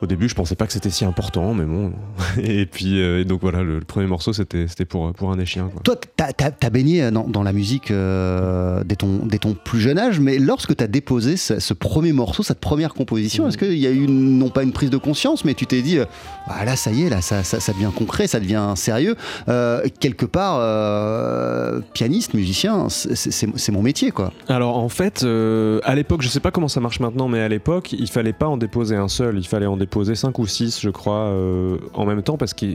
[0.02, 1.92] Au début, je pensais pas que c'était si important, mais bon.
[2.42, 5.46] Et puis, euh, et donc voilà, le, le, premier morceau, c'était pour, pour un des
[5.46, 5.70] chiens.
[5.72, 5.80] Quoi.
[5.82, 9.80] Toi, t'as as, as, baigné dans, dans la musique euh, dès, ton, dès ton plus
[9.80, 13.48] jeune âge, mais lorsque tu as déposé ce, ce, premier morceau, cette première composition, mmh.
[13.48, 15.98] est-ce qu'il y a eu, non pas une prise de conscience, mais tu t'es dit,
[16.46, 19.16] ah, là, ça y est, là, ça, ça, ça, devient concret, ça devient sérieux.
[19.48, 24.32] Euh, quelque part, euh, pianiste, musicien, c'est mon métier, quoi.
[24.48, 27.48] Alors, en fait, euh, à l'époque, je sais pas comment ça marche maintenant, mais à
[27.48, 30.80] l'époque, il fallait pas en déposer un seul, il fallait en déposer 5 ou 6
[30.80, 32.66] je crois euh, en même temps parce que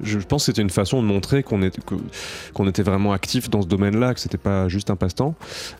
[0.00, 1.60] je pense que c'était une façon de montrer qu'on
[2.52, 5.34] qu'on était vraiment actif dans ce domaine là que c'était pas juste un passe-temps.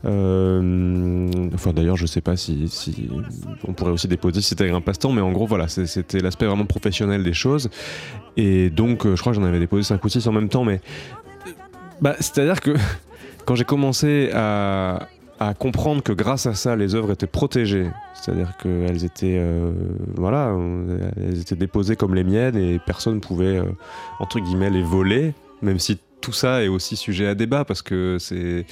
[0.05, 2.71] Euh, enfin d'ailleurs je sais pas si,
[3.67, 6.67] on pourrait aussi déposer si c'était un passe-temps mais en gros voilà c'était l'aspect vraiment
[6.67, 7.71] professionnel des choses.
[8.37, 10.65] Et donc euh, je crois que j'en avais déposé 5 ou 6 en même temps
[10.65, 10.81] mais
[12.01, 12.75] bah, c'est à dire que
[13.45, 15.09] quand j'ai commencé à,
[15.41, 17.91] à comprendre que grâce à ça, les œuvres étaient protégées.
[18.14, 19.70] C'est-à-dire qu'elles étaient, euh,
[20.14, 20.57] voilà,
[21.16, 23.64] elles étaient déposées comme les miennes et personne ne pouvait, euh,
[24.20, 28.16] entre guillemets, les voler, même si tout ça est aussi sujet à débat parce que
[28.18, 28.64] c'est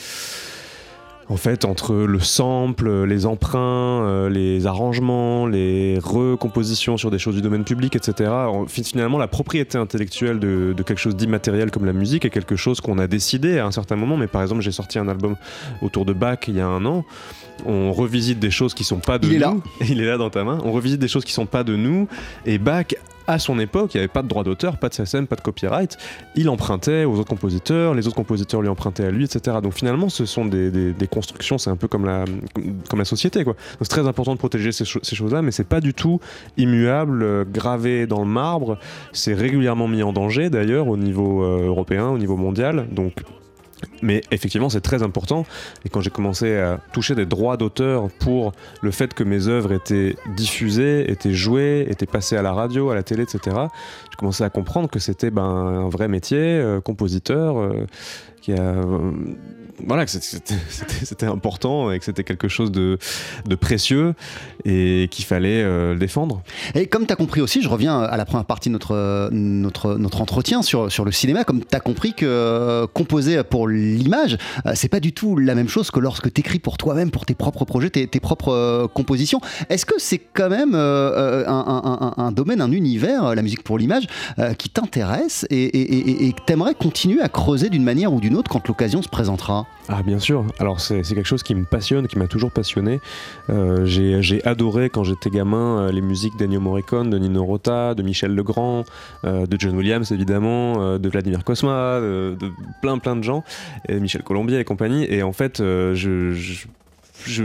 [1.32, 7.34] en fait, entre le sample, les emprunts, euh, les arrangements, les recompositions sur des choses
[7.34, 8.30] du domaine public, etc.,
[8.68, 12.82] finalement, la propriété intellectuelle de, de quelque chose d'immatériel comme la musique est quelque chose
[12.82, 14.18] qu'on a décidé à un certain moment.
[14.18, 15.36] Mais par exemple, j'ai sorti un album
[15.80, 17.02] autour de Bach il y a un an.
[17.64, 19.36] On revisite des choses qui sont pas de il nous.
[19.36, 19.54] Est là.
[19.88, 20.58] Il est là dans ta main.
[20.64, 22.08] On revisite des choses qui sont pas de nous.
[22.44, 22.94] Et Bach
[23.26, 25.40] à son époque, il n'y avait pas de droit d'auteur, pas de SACEM, pas de
[25.40, 25.96] copyright.
[26.34, 29.58] Il empruntait aux autres compositeurs, les autres compositeurs lui empruntaient à lui, etc.
[29.62, 32.24] Donc finalement, ce sont des, des, constructions, c'est un peu comme la,
[32.88, 33.44] comme la société.
[33.44, 33.52] Quoi.
[33.54, 36.20] Donc c'est très important de protéger ces choses-là, mais c'est pas du tout
[36.56, 38.78] immuable, euh, gravé dans le marbre.
[39.12, 42.86] C'est régulièrement mis en danger d'ailleurs au niveau euh, européen, au niveau mondial.
[42.90, 43.14] Donc
[44.02, 45.46] mais effectivement, c'est très important.
[45.84, 49.72] Et quand j'ai commencé à toucher des droits d'auteur pour le fait que mes œuvres
[49.72, 53.56] étaient diffusées, étaient jouées, étaient passées à la radio, à la télé, etc.,
[54.10, 57.86] j'ai commencé à comprendre que c'était ben, un vrai métier, euh, compositeur, euh,
[58.40, 58.60] qui a.
[58.60, 59.10] Euh,
[59.84, 62.98] voilà, que c'était important et que c'était quelque chose de,
[63.46, 64.14] de, précieux
[64.64, 66.42] et qu'il fallait le défendre.
[66.76, 69.94] Et comme tu as compris aussi, je reviens à la première partie de notre, notre,
[69.96, 74.36] notre entretien sur, sur le cinéma, comme tu as compris que composer pour l'image,
[74.66, 77.24] euh, c'est pas du tout la même chose que lorsque tu écris pour toi-même, pour
[77.26, 79.40] tes propres projets, tes, propres euh, compositions.
[79.68, 84.06] Est-ce que c'est quand même euh, un, domaine, un univers, la musique pour l'image,
[84.58, 88.36] qui t'intéresse et, et- et- et que t'aimerais continuer à creuser d'une manière ou d'une
[88.36, 89.66] autre quand l'occasion se présentera?
[89.88, 93.00] Ah bien sûr, alors c'est quelque chose qui me passionne, qui m'a toujours passionné.
[93.84, 98.84] J'ai adoré quand j'étais gamin les musiques d'Ennio Morricone, de Nino Rota, de Michel Legrand,
[99.24, 103.44] de John Williams évidemment, de Vladimir Kosma, de, de plein plein de gens,
[103.88, 105.06] et Michel Colombier et compagnie.
[105.08, 106.66] Et en fait, euh, je, je-
[107.24, 107.44] je-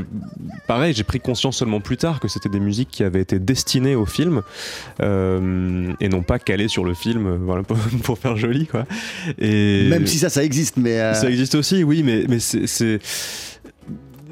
[0.68, 3.94] pareil, j'ai pris conscience seulement plus tard que c'était des musiques qui avaient été destinées
[3.96, 4.42] au film
[5.02, 8.86] euh, et non pas calées sur le film, euh, voilà, pour, pour faire joli quoi.
[9.40, 11.00] Et Même si ça, ça existe, mais.
[11.00, 13.00] euh, ça existe aussi, oui, mais, mais c'est.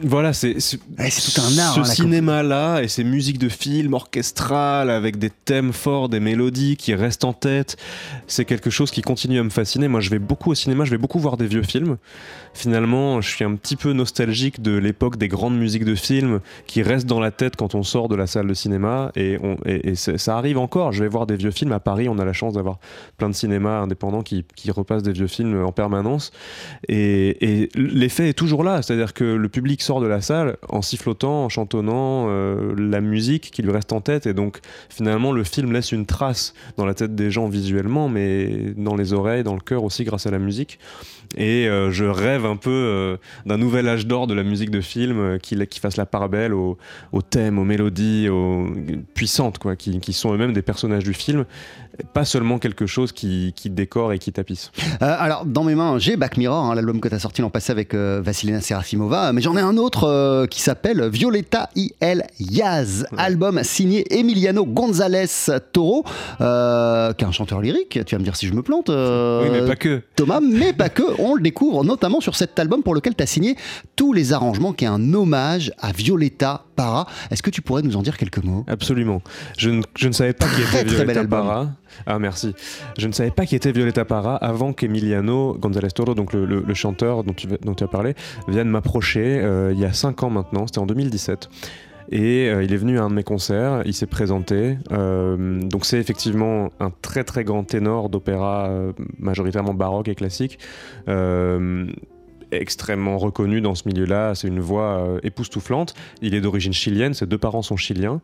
[0.01, 4.89] Voilà, c'est Ouais, tout un art, Ce hein, cinéma-là et ces musiques de film orchestrales
[4.89, 7.77] avec des thèmes forts, des mélodies qui restent en tête,
[8.27, 9.87] c'est quelque chose qui continue à me fasciner.
[9.87, 11.97] Moi, je vais beaucoup au cinéma, je vais beaucoup voir des vieux films.
[12.55, 16.81] Finalement, je suis un petit peu nostalgique de l'époque des grandes musiques de films qui
[16.81, 19.11] restent dans la tête quand on sort de la salle de cinéma.
[19.15, 19.37] Et,
[19.95, 20.93] ça arrive encore.
[20.93, 22.07] Je vais voir des vieux films à Paris.
[22.07, 22.79] On a la chance d'avoir
[23.17, 26.31] plein de cinémas indépendants qui, repassent des vieux films en permanence.
[26.87, 28.81] Et, et l'effet est toujours là.
[28.81, 33.51] C'est-à-dire que le public sort de la salle en sifflotant, en chantonnant euh, la musique
[33.51, 34.27] qui lui reste en tête.
[34.27, 38.73] Et donc, finalement, le film laisse une trace dans la tête des gens visuellement, mais
[38.77, 40.79] dans les oreilles, dans le cœur aussi grâce à la musique.
[41.37, 44.81] Et euh, je rêve un peu euh, d'un nouvel âge d'or de la musique de
[44.81, 46.77] film euh, qui, qui fasse la part belle aux,
[47.11, 48.67] aux thèmes, aux mélodies aux,
[49.13, 51.45] puissantes, quoi, qui, qui sont eux-mêmes des personnages du film,
[52.13, 54.71] pas seulement quelque chose qui, qui décore et qui tapisse.
[55.01, 57.49] Euh, alors, dans mes mains, j'ai Back Mirror, hein, l'album que tu as sorti l'an
[57.49, 62.25] passé avec euh, Vasilina Serafimova, mais j'en ai un autre qui s'appelle Violetta I.L.
[62.39, 65.27] Yaz, album signé Emiliano González
[65.71, 68.89] Toro, qui est un chanteur lyrique, tu vas me dire si je me plante.
[68.89, 70.01] oui, mais pas que.
[70.15, 73.27] Thomas, mais pas que, on le découvre notamment sur cet album pour lequel tu as
[73.27, 73.55] signé
[73.95, 77.07] tous les arrangements, qui est un hommage à Violetta Parra.
[77.31, 78.63] Est-ce que tu pourrais nous en dire quelques mots?
[78.67, 79.21] Absolument.
[79.57, 81.25] Je ne, je ne savais pas qui était Violetta.
[81.25, 81.69] Parra.
[82.05, 82.53] Ah merci.
[82.97, 86.63] Je ne savais pas qui était Violetta Parra avant qu'Emiliano González Toro, donc le, le-
[86.67, 88.15] le chanteur dont tu, dont tu as parlé,
[88.47, 91.49] vienne m'approcher euh, il y a 5 ans maintenant, c'était en 2017.
[92.11, 94.77] Et euh, il est venu à un de mes concerts, il s'est présenté.
[94.91, 100.59] Euh, donc c'est effectivement un très très grand ténor d'opéra euh, majoritairement baroque et classique.
[102.59, 105.93] Extrêmement reconnu dans ce milieu-là, c'est une voix euh, époustouflante.
[106.21, 108.21] Il est d'origine chilienne, ses deux parents sont chiliens,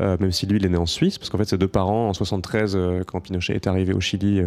[0.00, 2.08] euh, même si lui il est né en Suisse, parce qu'en fait ses deux parents
[2.08, 4.42] en 73, euh, quand Pinochet est arrivé au Chili,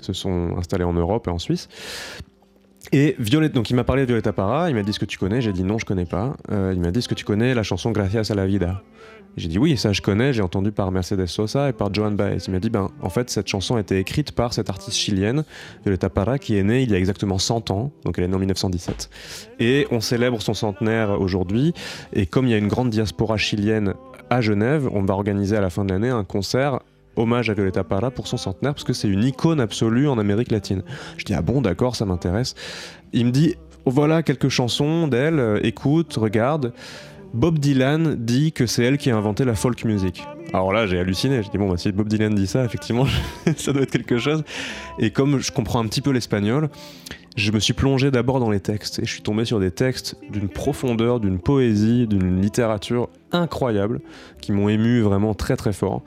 [0.00, 1.68] se sont installés en Europe et en Suisse.
[2.92, 5.18] Et Violette, donc il m'a parlé de Violetta Parra, il m'a dit ce que tu
[5.18, 6.36] connais, j'ai dit non je connais pas.
[6.50, 8.82] Il m'a dit ce que tu connais la chanson Gracias a la vida?
[9.36, 12.38] J'ai dit oui, ça je connais, j'ai entendu par Mercedes Sosa et par Joan Baez.
[12.46, 15.44] Il m'a dit ben en fait cette chanson a été écrite par cette artiste chilienne,
[15.82, 18.36] Violetta Parra, qui est née il y a exactement 100 ans, donc elle est née
[18.36, 19.10] en 1917.
[19.58, 21.74] Et on célèbre son centenaire aujourd'hui,
[22.12, 23.94] et comme il y a une grande diaspora chilienne
[24.30, 26.80] à Genève, on va organiser à la fin de l'année un concert
[27.16, 30.50] hommage à Violetta Parra pour son centenaire parce que c'est une icône absolue en Amérique
[30.50, 30.82] latine.
[31.16, 32.54] Je dis ah bon d'accord ça m'intéresse.
[33.12, 33.56] Il me dit
[33.86, 36.72] voilà quelques chansons d'elle, euh, écoute, regarde.
[37.34, 40.22] Bob Dylan dit que c'est elle qui a inventé la folk music.
[40.52, 41.42] Alors là, j'ai halluciné.
[41.42, 43.06] Je dis bon, bah, si Bob Dylan dit ça, effectivement,
[43.56, 44.44] ça doit être quelque chose.
[44.98, 46.68] Et comme je comprends un petit peu l'espagnol,
[47.36, 50.16] je me suis plongé d'abord dans les textes et je suis tombé sur des textes
[50.30, 54.00] d'une profondeur, d'une poésie, d'une littérature incroyable
[54.40, 56.02] qui m'ont ému vraiment très très fort.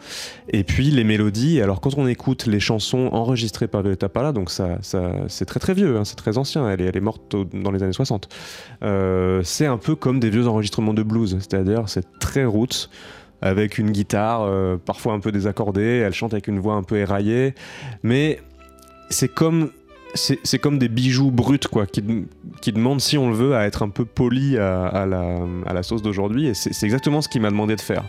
[0.48, 1.62] Et puis les mélodies.
[1.62, 5.60] Alors quand on écoute les chansons enregistrées par Violetta Parra, donc ça, ça c'est très
[5.60, 6.70] très vieux, hein, c'est très ancien.
[6.70, 8.30] Elle est, morte dans les années 60.
[8.84, 12.90] Euh, c'est un peu comme des vieux enregistrements de blues, c'est-à-dire c'est très roots
[13.42, 16.04] avec une guitare euh, parfois un peu désaccordée.
[16.06, 17.54] Elle chante avec une voix un peu éraillée,
[18.04, 18.40] mais
[19.10, 19.72] c'est comme
[20.16, 22.02] c'est comme des bijoux bruts quoi qui,
[22.72, 26.48] demandent si on le veut à être un peu poli à, la, sauce d'aujourd'hui.
[26.48, 28.04] Et c'est exactement ce qu'il m'a demandé de faire.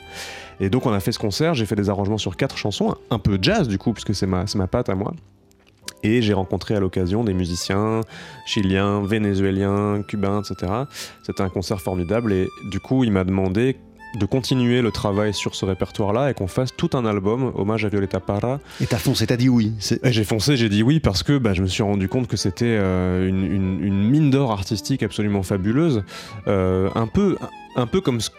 [0.60, 1.54] Et donc on a fait ce concert.
[1.54, 2.96] J'ai fait des arrangements sur quatre chansons.
[3.10, 5.12] Un peu jazz du coup puisque c'est ma, ma patte à moi.
[6.02, 8.02] Et j'ai rencontré à l'occasion des musiciens
[8.46, 10.72] chiliens, vénézuéliens, cubains, etc.
[11.22, 12.32] C'était un concert formidable.
[12.32, 13.76] Et du coup il m'a demandé
[14.14, 17.88] de continuer le travail sur ce répertoire-là et qu'on fasse tout un album hommage à
[17.88, 19.72] Violetta Parra Et t'as foncé, t'as dit oui.
[20.02, 22.64] J'ai foncé, j'ai dit oui parce que bah, je me suis rendu compte que c'était
[22.78, 26.02] euh, une, une- une mine d'or artistique absolument fabuleuse,
[26.46, 27.36] Euh, un peu,
[27.76, 28.30] un peu comme ce,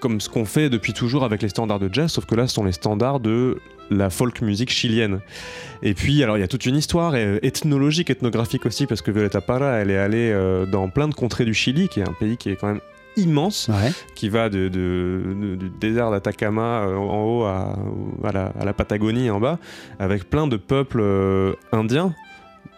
[0.00, 2.54] comme ce qu'on fait depuis toujours avec les standards de jazz, sauf que là ce
[2.54, 3.58] sont les standards de
[3.90, 5.20] la folk musique chilienne.
[5.82, 9.10] Et puis alors il y a toute une histoire euh, ethnologique, ethnographique aussi parce que
[9.10, 10.32] Violetta Parra elle est allée
[10.70, 12.80] dans plein de contrées du Chili, qui est un pays qui est quand même
[13.18, 13.92] immense Ouais.
[14.14, 17.76] qui va de, de- de- du désert d'Atacama euh, en haut à,
[18.24, 19.58] à la, à la Patagonie en bas,
[19.98, 22.14] avec plein de peuples euh, indiens,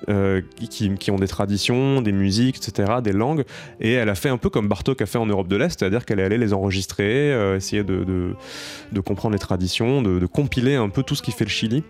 [0.09, 3.45] euh, qui, qui ont des traditions, des musiques, etc., des langues.
[3.81, 6.07] Et elle a fait un peu comme Bartok a fait en Europe de l'Est, c'est-à-dire
[6.07, 8.05] qu'elle est allée les enregistrer, essayer de,
[8.93, 11.85] de- comprendre les traditions, de, de compiler un peu tout ce qui fait le Chili.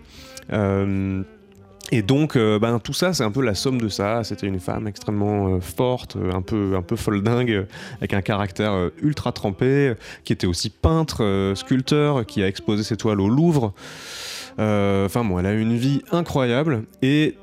[1.89, 4.23] Et donc, euh, ben, tout ça, c'est un peu la somme de ça.
[4.23, 7.65] C'était une femme extrêmement euh, forte, euh, un peu, un peu folle dingue,
[7.97, 13.19] avec un caractère ultra trempé, qui était aussi peintre, sculpteur, qui a exposé ses toiles
[13.19, 13.73] au Louvre.
[14.57, 17.35] Enfin bon, elle a une vie incroyable et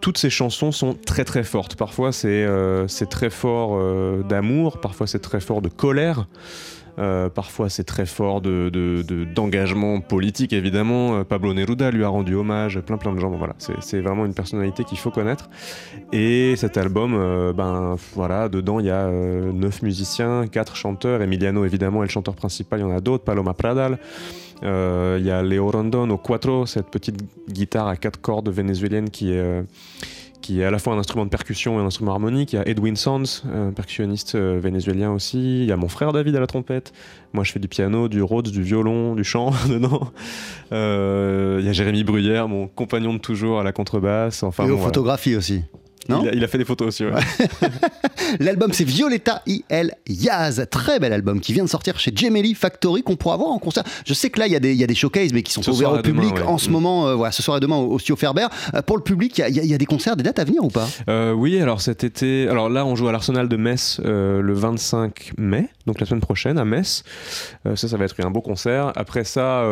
[0.00, 1.76] toutes ses chansons sont très très fortes.
[1.76, 3.78] Parfois c'est très fort
[4.24, 6.26] d'amour, parfois c'est très fort de colère.
[6.98, 11.16] Euh, parfois c'est très fort de, de- de- d'engagement politique évidemment.
[11.16, 13.30] Euh, Pablo Neruda lui a rendu hommage, plein plein de gens.
[13.30, 15.48] Bon, voilà, c'est, vraiment une personnalité qu'il faut connaître.
[16.12, 21.22] Et cet album, euh, ben voilà, dedans il y a neuf musiciens, quatre chanteurs.
[21.22, 22.80] Emiliano évidemment est le chanteur principal.
[22.80, 23.98] Il y en a d'autres, Paloma Pradal.
[24.62, 29.32] Il y a Leo Rondon au cuatro, cette petite guitare à quatre cordes vénézuélienne qui
[29.32, 29.62] est,
[30.44, 32.52] qui est à la fois un instrument de percussion et un instrument harmonique.
[32.52, 35.62] Il y a Edwin Sands, un percussionniste euh, vénézuélien aussi.
[35.62, 36.92] Il y a mon frère David à la trompette.
[37.32, 40.10] Moi, je fais du piano, du Rhodes, du violon, du chant dedans.
[40.72, 44.42] Euh, Il y a Jérémy Bruyère, mon compagnon de toujours à la contrebasse.
[44.42, 44.88] Enfin, et bon, aux voilà.
[44.88, 45.62] photographies aussi.
[46.08, 47.04] Non il, a, il a fait des photos aussi.
[47.04, 47.12] ouais.
[48.40, 53.02] L'album c'est Violetta IL Yaz, très bel album qui vient de sortir chez Gemelli Factory
[53.02, 53.84] qu'on pourra voir en concert.
[54.06, 55.52] Je sais que là il y, a des- il y a des showcases mais qui
[55.52, 56.42] sont ouverts au demain, public ouais.
[56.42, 56.72] en ce Mm.
[56.72, 57.08] moment.
[57.08, 58.46] euh, voilà, ce soir et demain au, Studio Ferber.
[58.74, 60.62] Euh, pour le public, il y a- y, y des concerts, des dates à venir
[60.64, 60.88] ou pas?
[61.08, 65.32] Euh, oui, alors cet été, alors là on joue à l'Arsenal de Metz le 25
[65.38, 67.02] mai, donc la semaine prochaine à Metz.
[67.74, 68.92] Ça, ça va être un beau concert.
[68.96, 69.64] Après ça,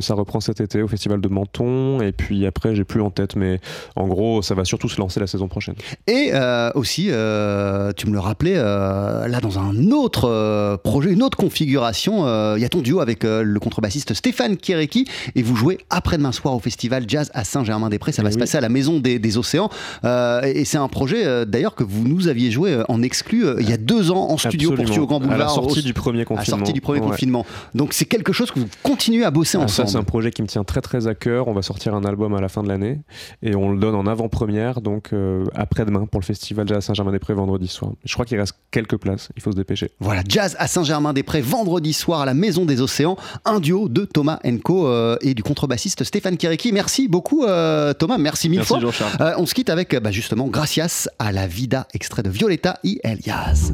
[0.00, 3.36] ça reprend cet été au Festival de Menton, et puis après j'ai plus en tête,
[3.36, 3.60] mais
[3.96, 5.74] en gros ça va surtout se lancer la saison prochaine.
[6.06, 11.22] Et euh, aussi, euh, tu me le rappelais, euh, là dans un autre projet, une
[11.22, 12.24] autre configuration,
[12.56, 16.54] il y a ton duo avec le contrebassiste Stéphane Kéréki et vous jouez après-demain soir
[16.54, 18.12] au festival Jazz à Saint-Germain-des-Prés.
[18.12, 18.34] Ça va Oui.
[18.34, 19.70] se passer à la Maison des, des Océans.
[20.04, 23.76] Et c'est un projet d'ailleurs que vous nous aviez joué en exclu il y a
[23.76, 24.92] deux ans en studio pour Absolument.
[24.92, 25.50] Studio Grand À la Boulevard.
[25.54, 27.06] sortie au- du premier à la sortie du premier Ouais.
[27.06, 27.46] confinement.
[27.74, 29.88] Donc c'est quelque chose que vous continuez à bosser Ah, ça, ensemble.
[29.88, 31.48] c'est un projet qui me tient très très à cœur.
[31.48, 32.98] On va sortir un album à la fin de l'année
[33.42, 37.34] et on le donne en avant-première, donc euh, après-demain pour le festival Jazz à Saint-Germain-des-Prés
[37.34, 37.92] vendredi soir.
[38.04, 39.90] Je crois qu'il reste quelques places, il faut se dépêcher.
[40.00, 44.40] Voilà, Jazz à Saint-Germain-des-Prés, vendredi soir à la Maison des Océans, un duo de Thomas
[44.44, 46.72] Enco euh, et du contrebassiste Stéphane Kéréki.
[46.72, 48.80] Merci beaucoup euh, Thomas, merci mille Merci fois.
[48.80, 49.16] Jean-Charles.
[49.20, 53.00] Euh, on se quitte avec bah, justement Gracias à la Vida, extrait de Violetta y
[53.04, 53.72] Elias.